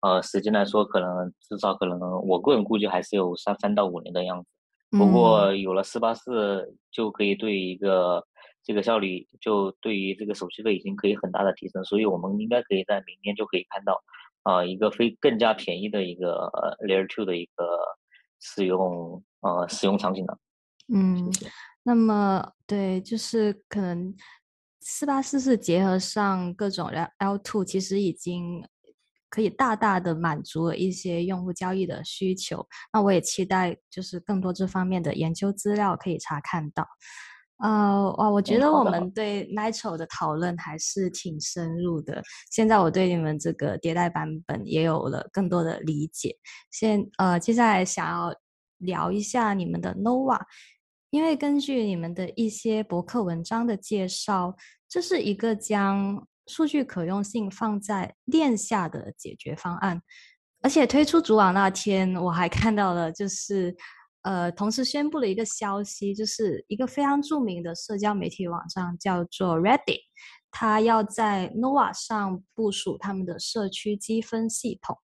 [0.01, 4.47] 呃，时间来说，可能至少可能，我个人估计还是有三三到五年的样子。
[4.91, 8.23] 不过有了四八四，就可以对一个
[8.61, 11.83] 这个效率，就对于这个手续费已经可以很大的提升。
[11.85, 13.99] 所以我们应该可以在明年就可以看到，
[14.43, 16.51] 啊，一个非更加便宜的一个
[16.87, 17.65] Layer Two 的一个
[18.39, 20.37] 使用呃使用场景了。
[20.93, 21.31] 嗯，
[21.85, 24.13] 那么对，就是可能
[24.81, 28.65] 四八四四结合上各种 L Two，其实已经。
[29.27, 32.65] 可以大大的满足了一些用户交易的需求。
[32.93, 36.87] 那我也期待就是更多这方面的研究资料可以查看到。
[37.57, 42.23] 呃，哇，我觉得我们对 Nitro 的讨论还是挺深入的。
[42.49, 46.37] 现在我对你们这个迭代版本也有了更多的理解。
[46.71, 48.33] 现呃，接下来想要
[48.77, 50.39] 聊一下你们的 Nova，
[51.15, 54.53] 因为根据你们的一些博客文章的介绍，
[54.89, 60.01] 这是一个将数据可用性放在链下的解决方案，
[60.61, 63.73] 而且推出主网那天，我还看到了，就是
[64.23, 70.01] 呃，同时宣布了一个消息，就是一个非常著名的社交媒体网站叫做 Reddit，
[70.51, 74.97] 它要在 Nova 上部署他们的社区积分系统。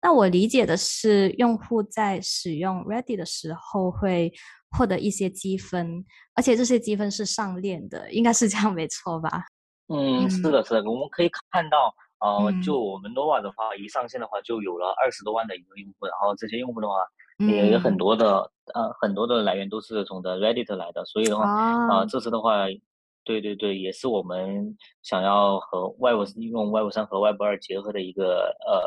[0.00, 4.32] 那我理解的是，用户在使用 Reddit 的时候会
[4.76, 6.04] 获得一些积分，
[6.34, 9.44] 而且这些积分是上链的，应该是这样没错吧？
[9.88, 16.94] 嗯，是的，是的，我们可以看到，呃，就我们 Nova 的话，一上线的话就有了二十多万的一个用户，然后这些用户的话，
[17.38, 22.66] 也有很多的，呃，很多的来源都是从的 Reddit 来的，所以的话，啊，这次的话，
[23.24, 28.84] 对对对，也是我们想要和 Web 用 Web 三和 Web 二结合的一个呃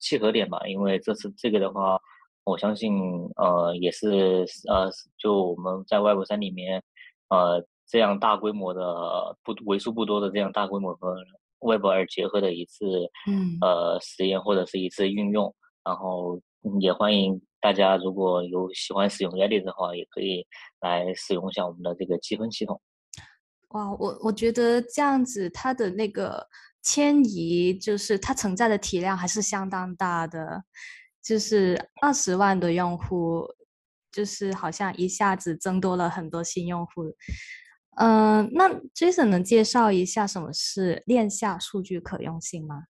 [0.00, 2.00] 契合点吧，因为这次这个的话，
[2.44, 2.92] 我相信，
[3.36, 6.82] 呃，也是呃，就我们在 Web 三里面，
[7.28, 7.64] 呃。
[7.92, 11.16] 这样大规模的不为数不多的这样大规模和
[11.58, 12.86] Web 二结合的一次，
[13.28, 16.40] 嗯，呃，实验或者是一次运用，然后
[16.80, 20.46] 也欢迎大家如果有喜欢使用 Reddit 的话，也可以
[20.80, 22.80] 来使用一下我们的这个积分系统。
[23.70, 26.46] 哇，我我觉得这样子它的那个
[26.82, 30.62] 迁移，就是它承载的体量还是相当大的，
[31.22, 33.46] 就是二十万的用户，
[34.10, 37.14] 就是好像一下子增多了很多新用户。
[37.96, 42.84] 嗯，那 Jason 能介绍一下什么是链下数据可用性吗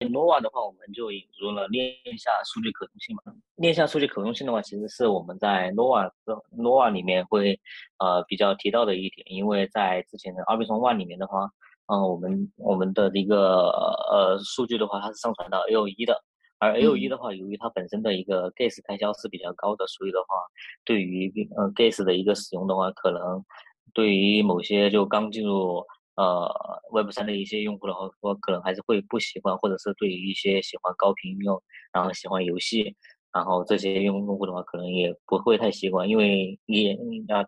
[0.00, 3.32] ？Nova 的话，我们就引入了链下数据可用性嘛。
[3.56, 6.10] 链下数据可用性的话，其实是我们在 Nova
[6.56, 7.58] Nova 里面会
[7.98, 11.50] 呃比较提到的一点，因为在之前的 Arbitrum One 里面的话，
[11.86, 13.70] 嗯，我们我们的一个
[14.10, 16.22] 呃数据的话，它是上传到 L1 的，
[16.58, 20.36] 而 L1 的话，由于它本身的一个 Gas 开销是比较高的，所以的话，
[20.84, 23.44] 对于呃 Gas 的一个使用的话，可能
[23.92, 25.84] 对于某些就刚进入
[26.16, 26.48] 呃
[26.92, 31.62] Web 三的一些用户的话，说可能还是会不习惯，或者是对于一些喜欢高频应用，
[31.92, 32.94] 然后喜欢游戏，
[33.32, 36.92] 然后这些用用户的话，可能也不会太习惯，因为也
[37.28, 37.44] 啊。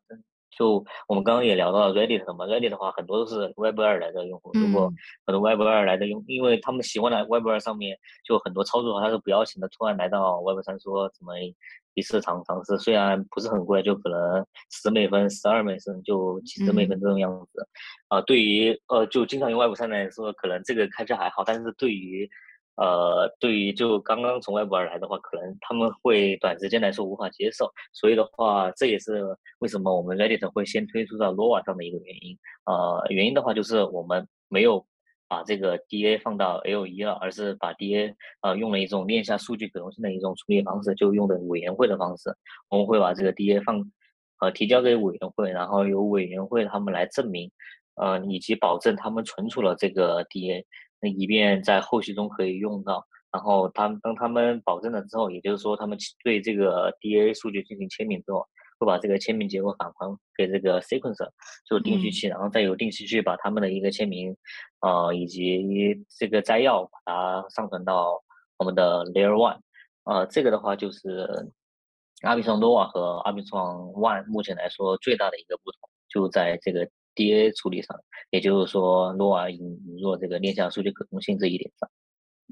[0.57, 4.91] 就我们刚刚也聊到 Reddit 嘛，Reddit 的话很多都是 Web 二来的用户，如果
[5.27, 11.35] 很多 Web 二来的用，因为他们习惯了 Web 二上面就很多操作，他是不要钱的，突然来到 Web 三说怎么
[11.95, 17.69] 一次尝尝试，虽然不是很贵，就可能十美分、十二美分就几十美分这种样子，
[18.09, 22.29] 啊，对于呃就经常用 Web 三来说，可能这个开销还好，但是对于
[22.77, 29.25] 呃，对于就刚刚从外部而来的话，可能他们会短时间来说无法接受，所以的话，这也是
[29.61, 32.39] 为什么我们 Reddit 会先推出到 Nova 上的一个原因。
[32.67, 34.85] 呃，原因的话就是我们没有
[35.27, 42.31] 把这个 DA 放到 L1 了，而是把 DA 呃用了一种链下数据可用性的一种处理方式，就用的委员会的方式，
[42.69, 43.83] 我们会把这个 DA 放
[44.41, 47.51] 呃提交给委员会，然后由委员会他们来证明，
[47.95, 50.63] 呃以及保证他们存储了这个 DA。
[51.01, 58.47] 那以便在后续中可以用到，然后他们当他们保证了之后，也就是说他们对这个 DA 数据进行签名之后，
[58.79, 61.29] 会把这个签名结果返还给这个 sequencer，
[61.69, 64.37] 就定序器，然后再由定序器把他们的一个签名，
[64.81, 68.23] 呃以及这个摘要把它上传到
[68.59, 69.61] 我们的 Layer One，
[70.05, 71.53] 呃这个的话就是
[72.23, 76.89] Arbitrum Nova 和 Arbitrum One 目前来说最大的一个不同就在这个。
[77.17, 77.99] DA 处理上，
[78.31, 79.59] 也就是说，，Nova 引
[80.01, 81.91] 入这个链下数据可控性这一点上。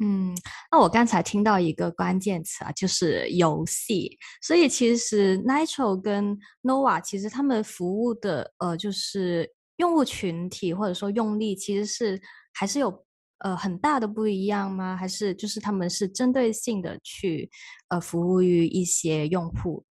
[0.00, 0.34] 嗯，
[0.72, 4.18] 那我刚才听到一个关键词啊，就是游戏。
[4.42, 12.20] 所以其实 Nitro 跟 Nova 其实他们服务的呃，就是用户群体或者说用力，其实是
[12.52, 13.04] 还是有
[13.38, 14.96] 呃很大的不一样吗？
[14.96, 17.48] 还是就是他们是针对性的去
[17.88, 19.84] 呃服务于一些用户？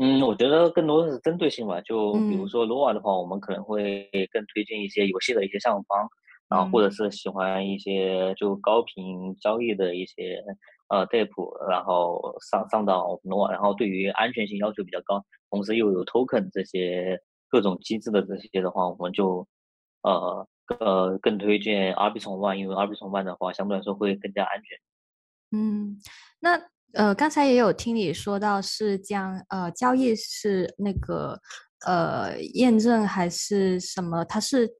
[0.00, 1.80] 嗯，我觉得更多的是针对性吧。
[1.82, 6.08] 就比如说 Nova 的话，我们可能会更推荐一些游戏的一些项目方。
[6.48, 10.42] 然后或者是喜欢一些就高频交易的一些
[10.88, 19.46] 呃 DEP，然后上上到 Nova，然后对于安全性要求比较高，同时又有 Token 这些各种机制的这些的话，我们就
[20.02, 20.44] 呃
[20.80, 24.76] 呃更推荐 Arbitrum One，因为 Arbitrum One 的话相对来说会更加安全。
[25.52, 25.98] 嗯，
[26.40, 26.58] 那
[26.94, 31.38] 呃刚才也有听你说到是将呃交易是那个
[31.86, 34.24] 呃验证还是什么？
[34.24, 34.70] 它是。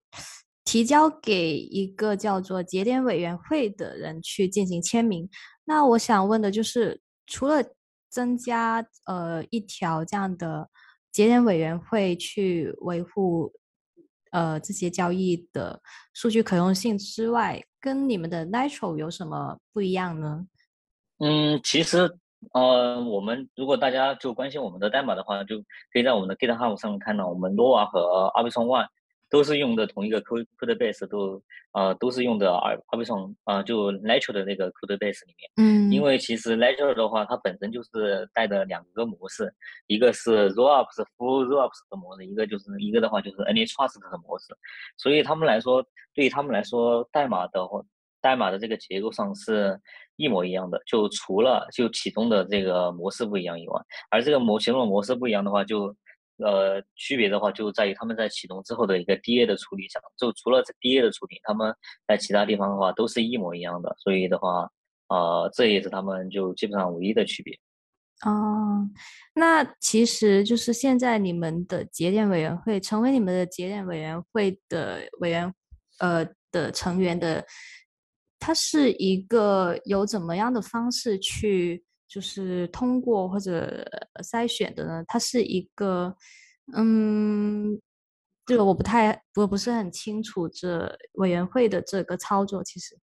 [0.62, 5.28] 提交给一个叫做节点委员会的人去进行签名。
[5.64, 7.64] 那我想问的就是，除了
[8.08, 10.68] 增加呃一条这样的
[11.10, 13.52] 节点委员会去维护
[14.30, 15.80] 呃这些交易的
[16.12, 20.46] 数据可用性之外，跟你们的 Natural 有什么不一样呢？
[21.20, 22.10] 嗯，其实
[22.52, 25.58] 呃，我们如果大家就关心我们的代码的话，就
[25.92, 28.88] 可以在我们的 GitHub 上面看到我们 Nova 和 Arbitrum One。
[29.30, 35.48] 都是用的同一个 code code base，都呃都是用的 Arbitrum 啊，就 nature 的那个 code base 里面。
[35.56, 35.92] 嗯。
[35.92, 39.54] 因为其实 nature 的话，它本身就是带的两个模式，
[39.86, 44.46] 一个是 Rollups Full Rollups 的模式，一个就是一个的话就是 Any Trust 的模式。
[44.96, 47.80] 所以他们来说，对于他们来说，代码的话，
[48.20, 49.78] 代码的这个结构上是
[50.16, 53.80] 一模一样的，就除了就启动的这个模式不一样以外，
[54.10, 55.94] 而这个模启动模式不一样的话，就。
[56.42, 61.70] 呃，区别的话就在于他们在启动之后的一个 DA 的处理上，就除了 DA 的处理，他们
[62.08, 64.66] 在其他地方的话都是一模一样的，所以的话，
[65.08, 67.54] 呃，这也是他们就基本上唯一的区别。
[68.24, 68.88] 哦，
[69.34, 75.52] 那其实就是现在你们的节点委员会成为你们的节点委员会的委员，
[75.98, 77.44] 呃的成员的，
[78.40, 81.84] 它是一个有怎么样的方式去？
[82.10, 83.88] 就是通过或者
[84.24, 86.12] 筛选的呢，它是一个，
[86.74, 87.80] 嗯，
[88.44, 92.64] 这个我不太我不是很清楚这委员会的这个操作。
[92.64, 92.98] 其实，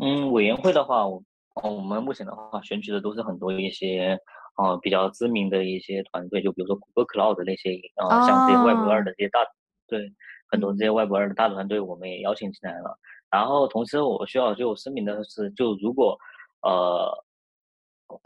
[0.00, 1.24] 嗯，委员会的话，我
[1.62, 4.18] 我们目前的话选取的都是很多一些
[4.56, 9.38] 啊比较知名的一些团队，就比如说谷歌 Cloud 那些啊，像这些 Web 二的这些大
[9.86, 10.12] 对
[10.50, 12.98] 很多这些 Web 二的大团队，我们也邀请进来了。
[13.32, 16.16] 然后同时我需要就声明的是，就如果
[16.62, 17.24] 呃。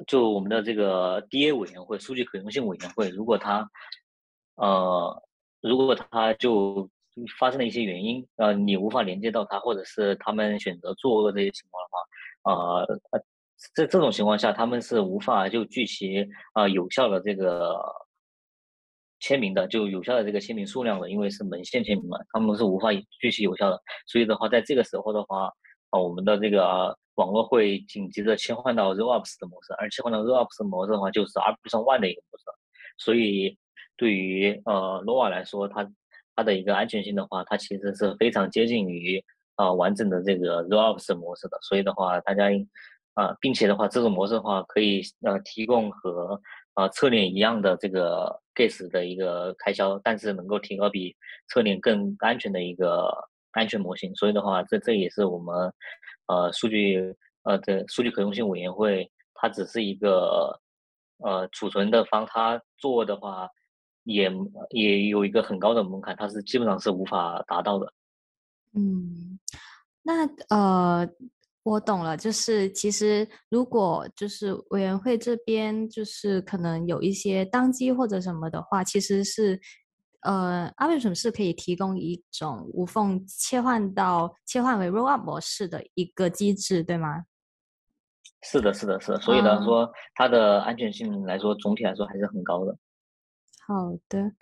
[0.09, 3.71] 就我们的这个 DA 委员会、数据可用性委员会，如果他，
[4.57, 5.23] 呃，
[5.61, 6.91] 如果他就
[7.39, 13.21] 发生了一些原因，呃，你无法连接到他，或者是他们选择作恶这些情况的话，呃，
[13.77, 17.81] 这这种情况下，他们是无法就聚齐啊有效的这个
[19.27, 23.81] 签名的，就有效的这个签名数量的，因为是门线签名嘛，他们是无法继续有效的。
[24.07, 25.51] 所以的话，在这个时候的话，
[25.91, 26.97] 啊，我们的这个。
[27.17, 32.45] 网络会紧急的切换到 Rollups 的模式，而切换到 Rollups 模式的话，就是 Arbitrum One 的一个模式。
[32.99, 33.57] 所以，
[33.97, 35.91] 对于呃 Nova 来说，它
[36.35, 41.59] 它的一个安全性的话，它其实是非常接近于啊完整的这个 Rollups 模式的。
[41.63, 42.51] 所以的话，大家
[43.15, 46.39] 啊，并且的话，这种模式的话，可以呃提供和
[46.75, 51.15] 啊侧链一样的这个 Gas 的一个开销，但是能够提高比
[51.49, 53.09] 侧链更安全的一个
[53.53, 54.13] 安全模型。
[54.17, 55.73] 所以的话，这这也是我们。
[56.29, 57.15] 呃，数据
[57.45, 60.61] 呃的数据可用性委员会，它只是一个
[61.19, 63.49] 呃储存的方，它做的话
[64.03, 64.29] 也
[64.71, 67.93] 也有一个很高的门槛，它是基本上是无法达到的。
[68.75, 69.39] 嗯，
[70.03, 71.09] 那呃，
[71.67, 79.61] 我懂了，就是其实如果就是委员会这边就是可能有一些当机或者什么的话，其实是。
[80.23, 87.23] 呃，Arbitrum 是可以提供一种无缝切换到切换为 Rollup 模式的一个机制，对吗？
[88.43, 89.21] 是的，是的，是的。
[89.21, 92.77] 所以呢，说它的安全性来说，总体来说还是很高的。
[93.69, 94.33] 好的，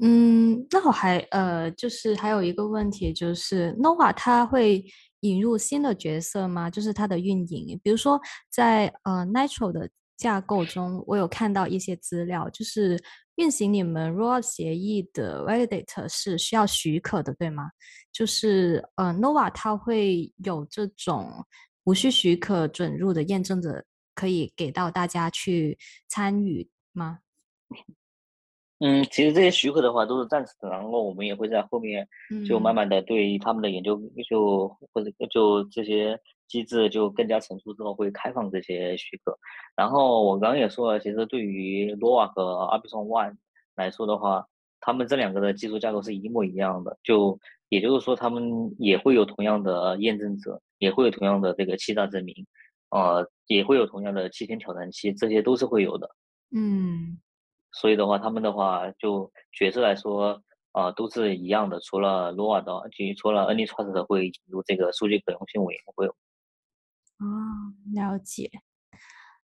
[0.00, 4.84] 嗯，那我还呃，就是还有一个问题，就是 Nova 它会
[5.20, 6.70] 引入新的角色吗？
[6.70, 13.02] 就是它的运营，比如说在呃 Nitro 的架构中，我有看到一些资料，就是。
[13.36, 17.68] 运行你们 Roll 协议的 Validate 是需要许可的，对吗？
[18.10, 21.44] 就是呃，Nova 它会有这种
[21.84, 25.76] 无需许可准入的验证者，可以给到大家去
[26.08, 27.18] 参与吗？
[28.78, 32.06] 嗯，其实这些许可的话都是暂时的，然后我们也会在后面
[32.46, 33.98] 就慢慢的对他们的研究
[34.28, 39.38] 就或者就这些机制就更加成熟之后会开放这些许可。
[39.74, 43.36] 然后我刚刚也说了，其实对于 LoRa 和 Arbitrum One
[43.76, 44.46] 来说的话，
[44.78, 52.46] 他们这两个的技术架构是一模一样的，就也就是说他们也会有同样的验证者，也会有同样的这个欺诈证明，
[52.90, 56.10] 呃，也会有同样的七天挑战期，这些都是会有的。
[56.54, 57.18] 嗯，
[57.72, 60.42] 所以的话，他们的话就角色来说。
[60.72, 66.06] 啊，都是一样的，除了 LoRa 的，就除了 AnyTrust 会引入这个数据可用性委员会。
[66.06, 67.24] 啊，
[67.94, 68.50] 了解。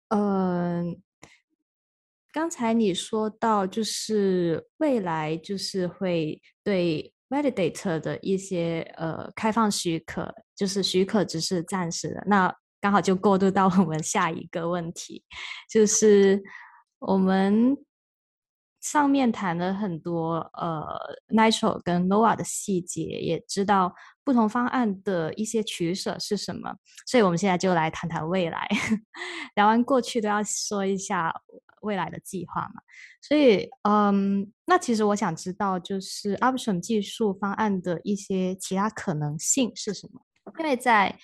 [0.07, 0.99] 嗯，
[2.31, 12.23] 刚才你说到，就是未来就是会对 Validator 的一些呃开放许可，就是许可只是暂时的。
[12.25, 15.23] 那刚好就过渡到我们下一个问题，
[15.69, 16.41] 就是
[16.97, 17.77] 我们。
[18.81, 20.83] 上面谈了很多呃
[21.29, 26.75] ，Nitro 跟 Nova 的细节，也知道不同方案的一些取舍是什么，
[27.05, 28.67] 所以我们现在就来谈谈未来。
[29.55, 31.31] 聊完过去都要说一下
[31.81, 32.81] 未来的计划嘛。
[33.21, 40.21] 所以，嗯，那其实我想知道，就是 Option 技术方案的一些其他可能性是什么？
[40.57, 41.15] 因为在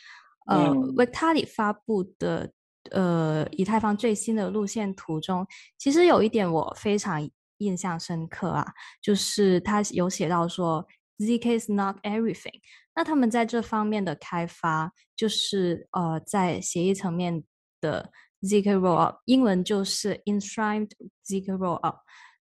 [0.45, 2.51] 呃 Vitalik 发布的
[2.91, 5.47] 呃以太坊最新的路线图中，
[5.79, 7.27] 其实有一点我非常。
[7.57, 8.65] 印象深刻啊，
[9.01, 10.85] 就是他有写到说
[11.19, 12.59] ，zk is not everything。
[12.95, 17.43] 那他们在这方面的开发，就是呃，在协议层面
[17.79, 20.89] 的 zk rollup，英文就是 enshrined
[21.25, 21.97] zk rollup。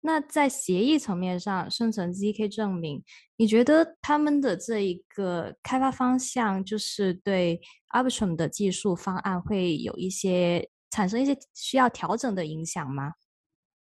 [0.01, 3.03] 那在协议层面上生成 zk 证明，
[3.37, 7.59] 你觉得他们的这一个开发方向，就是对
[7.91, 13.13] Arbitrum 的技术方案会有一些产生一些需要调整的影响吗？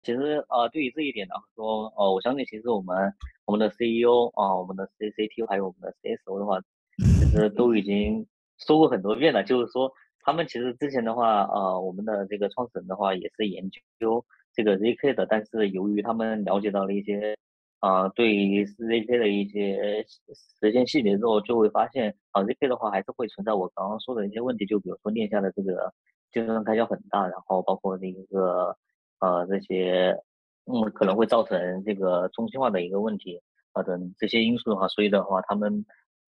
[0.02, 3.12] 其实呃，对于这一点来说，呃，我相信其实我们
[3.44, 6.58] 我们的 CEO 啊，我们的 CCTO 还有我们的 CSO 的话，
[6.96, 8.26] 其实都已经
[8.58, 9.44] 说过很多遍了。
[9.44, 14.24] 就是说，他们其实之前的话，呃，我们的这个创始人的话也是研究
[14.54, 17.36] 这个 ZK 的，但是由于他们了解到了一些
[17.80, 20.06] 啊，对于 ZK 的一些
[20.62, 25.92] 实现细节之后，就会发现啊，ZK 的话还是会存在我刚刚说的一些问题，就比如说链下的这个
[26.32, 28.74] 计算开销很大，然后包括那个。
[29.20, 30.18] 呃，这些
[30.64, 33.40] 嗯可能会造成这个中心化的一个问题
[33.72, 35.84] 啊等这些因素的话，所以的话，他们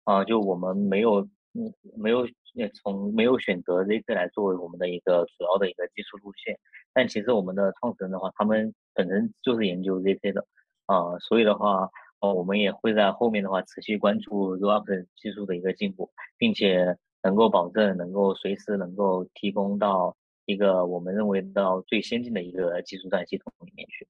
[0.05, 1.21] 啊就我们没有
[1.53, 2.27] 嗯没有
[2.73, 6.57] 从没有选择 ZK 来作为我们的一个主要的一个技术路线，
[6.93, 10.45] 但其实我们的创始人的话，他们本身就是研究 ZK 的
[10.87, 11.89] 啊，所以的话，
[12.21, 20.15] 呃，我们也会在后面的话持续关注 Rollup 技术的一个进步，并且能够保证能够随时能够提供到。
[20.49, 24.07] 一个我们认为到最先进的一个技术站系统里面去。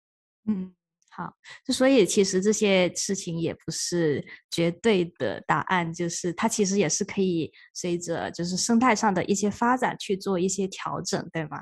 [0.48, 0.74] 嗯，
[1.12, 1.34] 好，
[1.66, 11.58] 就所以其实这些事情也不是绝对的答案，就是它其实也是可以随着就是生态上的一些发展去做一些调整，对吗？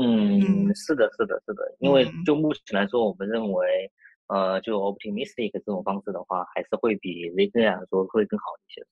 [0.00, 3.90] 嗯，是的，是的，是的，因为就目前来说，我们认为，
[4.28, 8.86] 呃，就 optimistic 这种方式的话，还是会比 zk 来说会更好一些。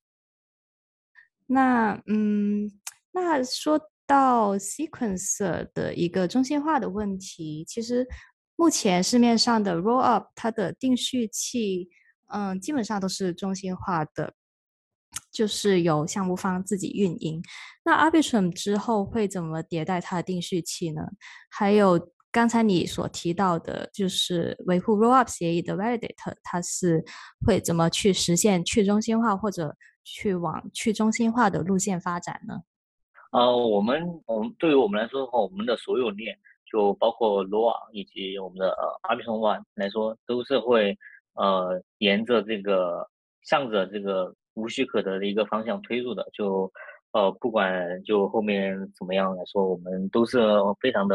[1.46, 2.68] 那嗯，
[3.12, 3.80] 那说。
[4.06, 8.06] 到 sequencer 的一个中心化的问题，其实
[8.54, 11.88] 目前市面上的 rollup 它的定序器，
[12.28, 14.34] 嗯，基本上都是中心化的，
[15.32, 17.42] 就是由项目方自己运营。
[17.84, 21.02] 那 Arbitrum 之后会怎么迭代它的定序器呢？
[21.50, 27.04] 还有刚才你所提到的，就是维护 rollup 协议的 validator，它是
[27.46, 32.60] 会怎么去实现去中心化或者去往去中心化的路线发展呢？
[33.36, 36.34] 呃，我们我们对于我们来说的话，我们的所有链
[36.72, 40.96] 就包括罗网以及我们的呃 Arbitrum One 来说，都是会
[41.34, 43.06] 呃沿着这个
[43.42, 46.26] 向着这个无许可的一个方向推入的。
[46.32, 46.72] 就
[47.12, 50.38] 呃不管就后面怎么样来说，我们都是
[50.80, 51.14] 非常的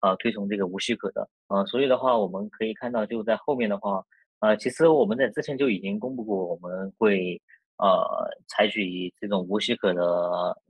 [0.00, 1.28] 呃推崇这个无许可的。
[1.48, 4.02] 呃，所以的话，我们可以看到就在后面的话，
[4.38, 7.38] 呃，其实我们在之前就已经公布过，我们会。
[7.80, 10.02] 呃，采取以这种无许可的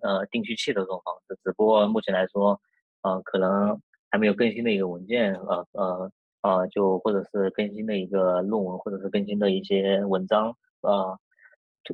[0.01, 2.61] 呃定序器的这种方式，只不过目前来说，
[3.03, 3.81] 呃，可能
[4.11, 6.11] 还没有更新的一个文件，呃呃
[6.43, 11.19] 呃，就或者是更新的一个论文，或者是更新的一些文章，呃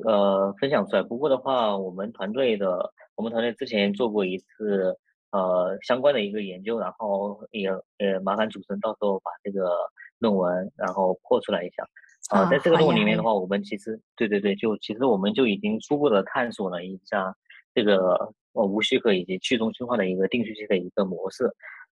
[0.05, 1.01] 呃分享出来。
[1.01, 4.95] 不过的话，我们团队的我们团队之前做过一次
[5.31, 9.71] 呃相关的一个研究，然后也呃麻烦主持人到时候把这个
[10.19, 11.83] 论文然后破出来一下。
[12.29, 17.35] 啊，在这个论文里面的话，我们其实对对对，就其实我们就已经初步的探索了一下
[17.73, 21.45] 这个呃无许可以及去中心化的一个定序器的一个模式，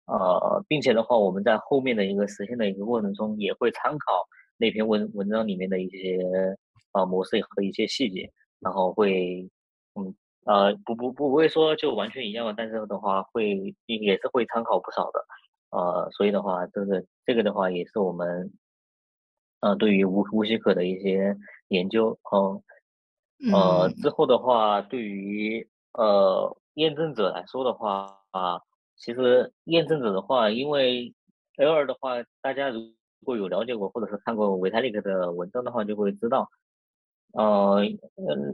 [0.06, 4.28] 呃，并且的话，我们在后面的一个实现的一个过程中，也会参考
[4.58, 6.20] 那篇文文章里面的一些
[6.94, 9.50] 呃模式和一些细节，然后会
[9.96, 10.14] 嗯
[10.46, 15.26] 呃，不不不会说就完全一样，但是的话会也是会参考不少的，
[15.72, 18.52] 呃，所以的话，这个这个的话也是我们，
[19.62, 21.38] 呃，对于无无许可的一些
[21.68, 22.18] 研究，
[23.42, 28.62] 嗯，呃，之后的话，对于呃验证者来说的话啊，
[28.98, 31.14] 其实验证者的话，因为
[31.58, 32.92] L 二的话，大家如
[33.24, 36.50] 果有了解过或者是看过维泰利克的文章的话，就会知道。
[37.32, 37.84] 呃，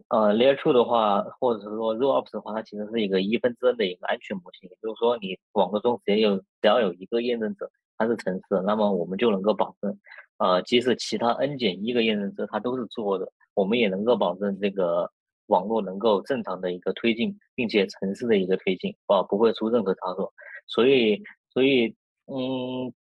[0.09, 9.97] 呃，Layer Two 的话，或者是说 RollUps 的话，它其实是一个一分之 n 的一个安全模型，也就是说，你网络中只要有只要有一个验证者，它是诚实的，那么我们就能够保证，
[10.37, 15.09] 呃，即使其他 n 减一个验证者它都是错的，我们也能够保证这个
[15.47, 20.33] 网络能够正常的一个推进，并且城市的一个推进，啊，不会出任何差错。
[20.67, 21.95] 所以，所以，
[22.27, 22.93] 嗯，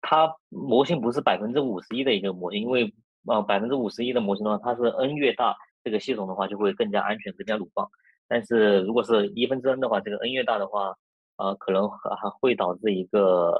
[0.00, 2.92] 它模型不是百分之五十一的一个模型，因为。
[3.26, 5.54] 呃，百分之五十一的模型的话，它是 n 越大，
[5.84, 7.86] 这个系统的话就会更加安全、更加鲁棒。
[8.26, 10.94] 但是如果是一分之 n 的话，这个 n 越大的话，
[11.36, 13.52] 呃，可能还还会导致一个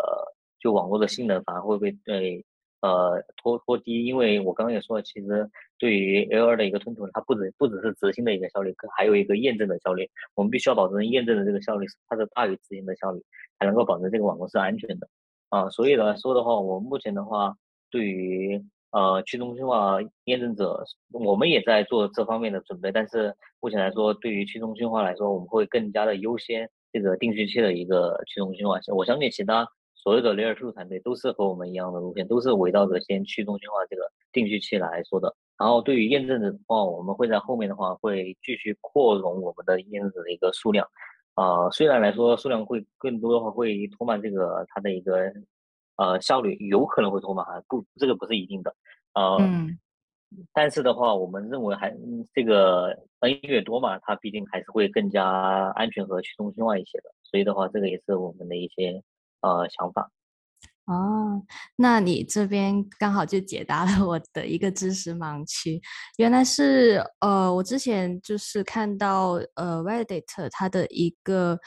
[0.59, 2.43] 就网络的性能反而会被对
[2.81, 4.05] 呃拖拖低。
[4.05, 5.49] 因为我刚刚也说了，其实
[5.79, 10.09] 对于 L2 的一个吞吐，它不止不只是执行的一个效率，还有一个验证的效率。
[10.35, 13.23] 我们必须要保证验证的这个效率它是大于执行的效率，
[13.59, 15.09] 才能够保证这个网络是安全的。
[15.51, 17.55] 啊，所以来说的话，我目前的话
[17.91, 22.91] 对于呃，去中心化验证者，我们也在做这方面的准备。
[22.91, 28.79] 但是目前来说，对于去中心化来说，我们会更加的优先这个定序器的一个去中心化。
[28.95, 29.69] 我相信其他
[29.99, 35.35] 所有的 Layer Two 团队都是和我们一样的路线，都是围绕着先去中心化这个定序器来说的。
[35.59, 40.89] 然后对于验证者的话，我们会在后面的话会继续扩容我们的验证者的一个数量。
[41.35, 45.33] 啊，虽然来说数量会更多的话，会拖慢这个它的一个。
[46.01, 48.73] 呃，效率有可能会拖慢，哈，不，这个不是一定的，
[49.15, 49.37] 呃，
[50.53, 51.93] 但是的话，我们认为还
[52.33, 55.27] 这个 n 越多嘛，它毕竟还是会更加
[55.75, 59.03] 安全和去中心化一些的，所以的话，这个也是我们的一些
[59.41, 60.11] 呃想法。
[60.87, 61.43] 哦，
[61.77, 65.81] 那你这边刚好就解答了 我的一个知识盲区，
[66.17, 71.59] 原来是呃，我之前就是看到呃 Validator 它的一个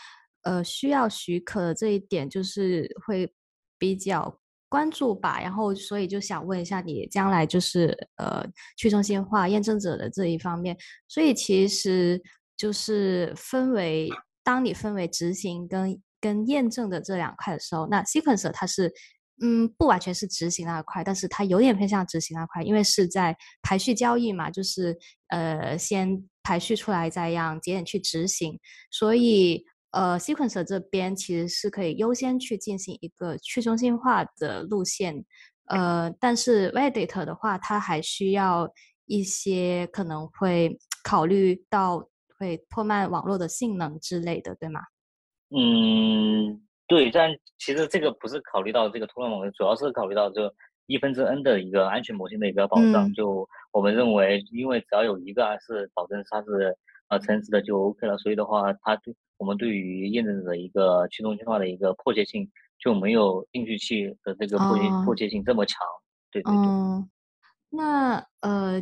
[0.43, 3.33] 呃需要许可这一点，就是会。
[3.81, 8.45] 比较关注吧，然后所以就想问一下你将来就是呃
[8.77, 12.21] 去中心化验证者的这一方面，所以其实
[12.55, 14.07] 就是分为
[14.43, 18.93] 当你分为执行跟跟验证的这两块的时候，那 sequencer 它是
[19.41, 24.97] 嗯不完全是执行那块，但是它有点偏向执行那块，因为是在排序交易嘛，就是
[25.29, 28.59] 呃先排序出来再让节点去执行，
[28.91, 29.65] 所以。
[29.93, 35.25] 呃，sequencer 这边其实是可以优先去进行一个去中心化的路线，
[35.65, 38.71] 呃，但是 validator 的话，它还需要
[39.05, 42.01] 一些可能会考虑到
[42.39, 44.79] 会拖慢网络的性能之类的，对吗？
[45.55, 50.53] 嗯，对，但其实这个不是考虑到这个突然网络，主要是考虑到这
[50.85, 53.11] 一分之 n 的一个安全模型的一个保障。
[53.13, 56.75] 就我们认为，因为只要有一个是保证它是
[57.09, 59.15] 呃诚实的就 OK 了，所以的话，它对。
[59.37, 62.47] 我们对于验证者的一个去中心化的一个迫切性
[62.77, 65.79] 就没有定序器的这个迫切迫切性这么强，
[66.29, 67.09] 对对对。
[67.71, 68.79] 那呃，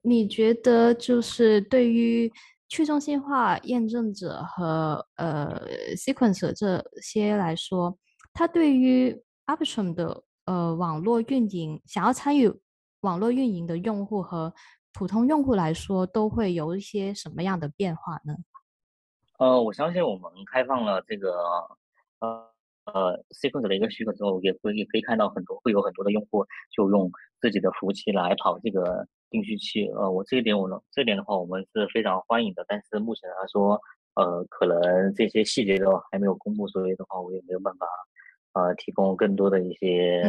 [0.00, 2.32] 你觉得就是对于
[2.72, 5.60] 去中心化验证者和呃
[5.94, 7.98] ，sequence 这些来说，
[8.32, 9.14] 它对于
[9.44, 12.50] Arbitrum 的呃网络运营，想要参与
[13.02, 14.54] 网络运营的用户和
[14.94, 18.34] 普通用户来说，都会有一些什么样的变化呢？
[19.38, 21.30] 呃，我相信我们开放了这个
[22.20, 22.50] 呃
[22.86, 29.88] 呃 sequence 的一个许可之后，也会也可以看到很多会有很多的用户就用自己的服务器来跑这个定序器。
[29.88, 32.64] 呃，我这一点我能，这点的话我们是非常欢迎的。
[32.68, 33.80] 但是目前来说，
[34.14, 37.86] 呃，可能这些细节都还没有公布，所以的话我也没有办法
[38.52, 40.22] 呃提供更多的一些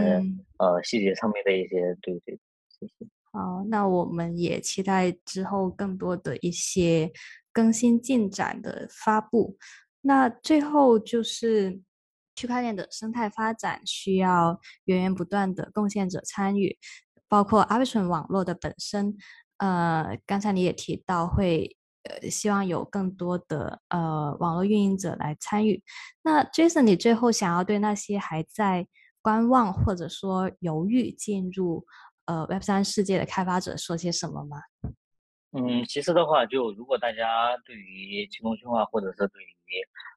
[0.58, 2.39] 呃细节上面的一些对对，
[2.80, 3.06] 谢谢。
[3.32, 7.12] 好，那我们也期待之后更多的一些。
[7.56, 9.56] 更新进展的发布，
[10.01, 11.80] 那最后就是
[12.36, 16.76] 区块链的生态发展需要源源不断的贡献者参与，
[17.28, 19.15] 包括 Arbitrum 网络的本身。
[19.57, 25.82] 呃，刚才你也提到会呃希望有更多的呃网络运营者来参与。
[26.21, 28.88] 那 Jason，你最后想要对那些还在
[29.21, 31.86] 观望或者说犹豫进入
[32.26, 34.57] 呃 Web 三世界的开发者说些什么吗？
[35.51, 39.47] 嗯，其实的话，就如果大家对于去中心化或者是对于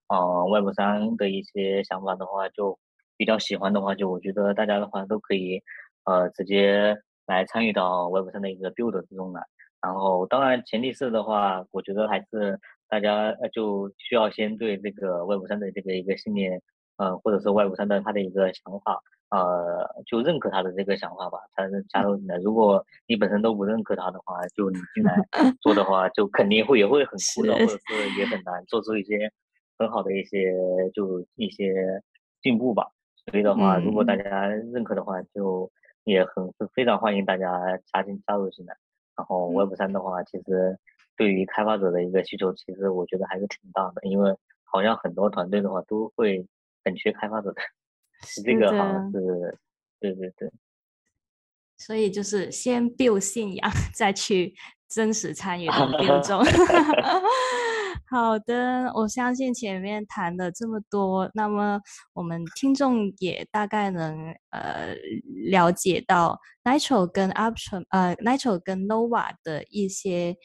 [0.09, 2.77] 呃 Web 三的一些想法的话，就
[3.17, 5.63] 比较喜欢的话，就我觉得大家的话都可以
[6.07, 6.97] 呃直接
[7.27, 9.43] 来参与到 Web 三的一个 build 之中来。
[9.83, 16.61] 然后，当然前提是的话，我觉得还是大家就需要先对这个 Web 三的这个一个信念，
[16.97, 19.01] 呃，或者是 Web 三的它的一个想法，
[19.31, 22.37] 呃，就认可他的这个想法吧，才加入进来。
[22.39, 25.15] 如果你本身都不认可他的话，就你进来
[25.61, 29.31] 做的话，就肯定会也会很枯燥，或者是也很难做出一些
[29.79, 30.53] 很好的一些
[30.95, 32.03] 就一些
[32.43, 32.89] 进步吧。
[33.31, 35.71] 所以的话，如果大家认可的话，就
[36.07, 37.51] 也很非常欢迎大家
[37.93, 38.77] 加进加入进来。
[39.17, 40.79] 然后 Web 三的话，其实
[41.17, 46.47] 对于开发者的一个需求，其实我觉得还是挺大的，因为好像很多团队的话都会
[46.85, 47.61] 很缺开发者的，
[48.45, 49.59] 这个好像是
[49.99, 50.49] 对对对。
[51.77, 54.55] 所以就是先 build 信仰，再去
[54.89, 56.43] 真实参与到 build 中。
[58.09, 61.81] 好的，我相信前面谈了这么多，那么
[62.13, 64.95] 我们听众也大概能呃
[65.51, 70.37] 了解到 Nitro 跟 Option 呃 Nitro 跟 Nova 的一些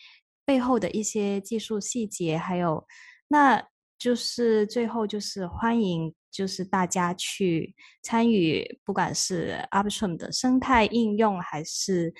[0.43, 2.83] 背后的一些技术细节，还有
[3.27, 3.63] 那
[3.99, 12.11] 就是最后就是欢迎就是大家去参与，不管是 Option 的生态应用还是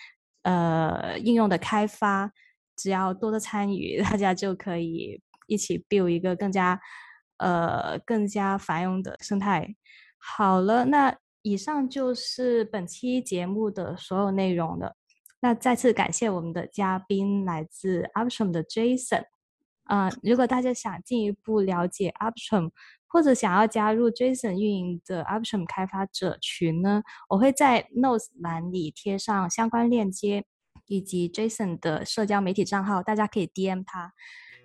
[0.43, 2.31] 呃应用的开发，
[2.77, 5.19] 只要多多参与，大家就可以。
[5.52, 6.80] 一起 build 一个更加
[7.38, 9.76] 呃更加繁荣的生态。
[10.18, 14.95] 好了，那以上就是本期节目的所有内容了。
[15.41, 19.26] 那再次感谢我们的嘉宾来自 Option 的 Jason。
[19.86, 22.70] 啊，如果大家想进一步了解 Option，
[23.08, 30.45] 或者想要加入 Jason 运营的 Option 开发者群呢，我会在 Notes 栏里贴上相关链接
[30.86, 34.14] 以及 Jason 的社交媒体账号，大家可以 DM 他。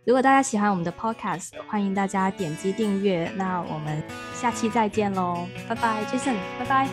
[0.07, 3.29] 如果大家喜欢我们的 Podcast，欢迎大家点击订阅。
[3.35, 4.01] 那我们
[4.33, 6.89] 下期再见喽，拜拜，Jason，拜拜，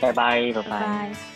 [0.00, 1.31] 拜拜，拜拜。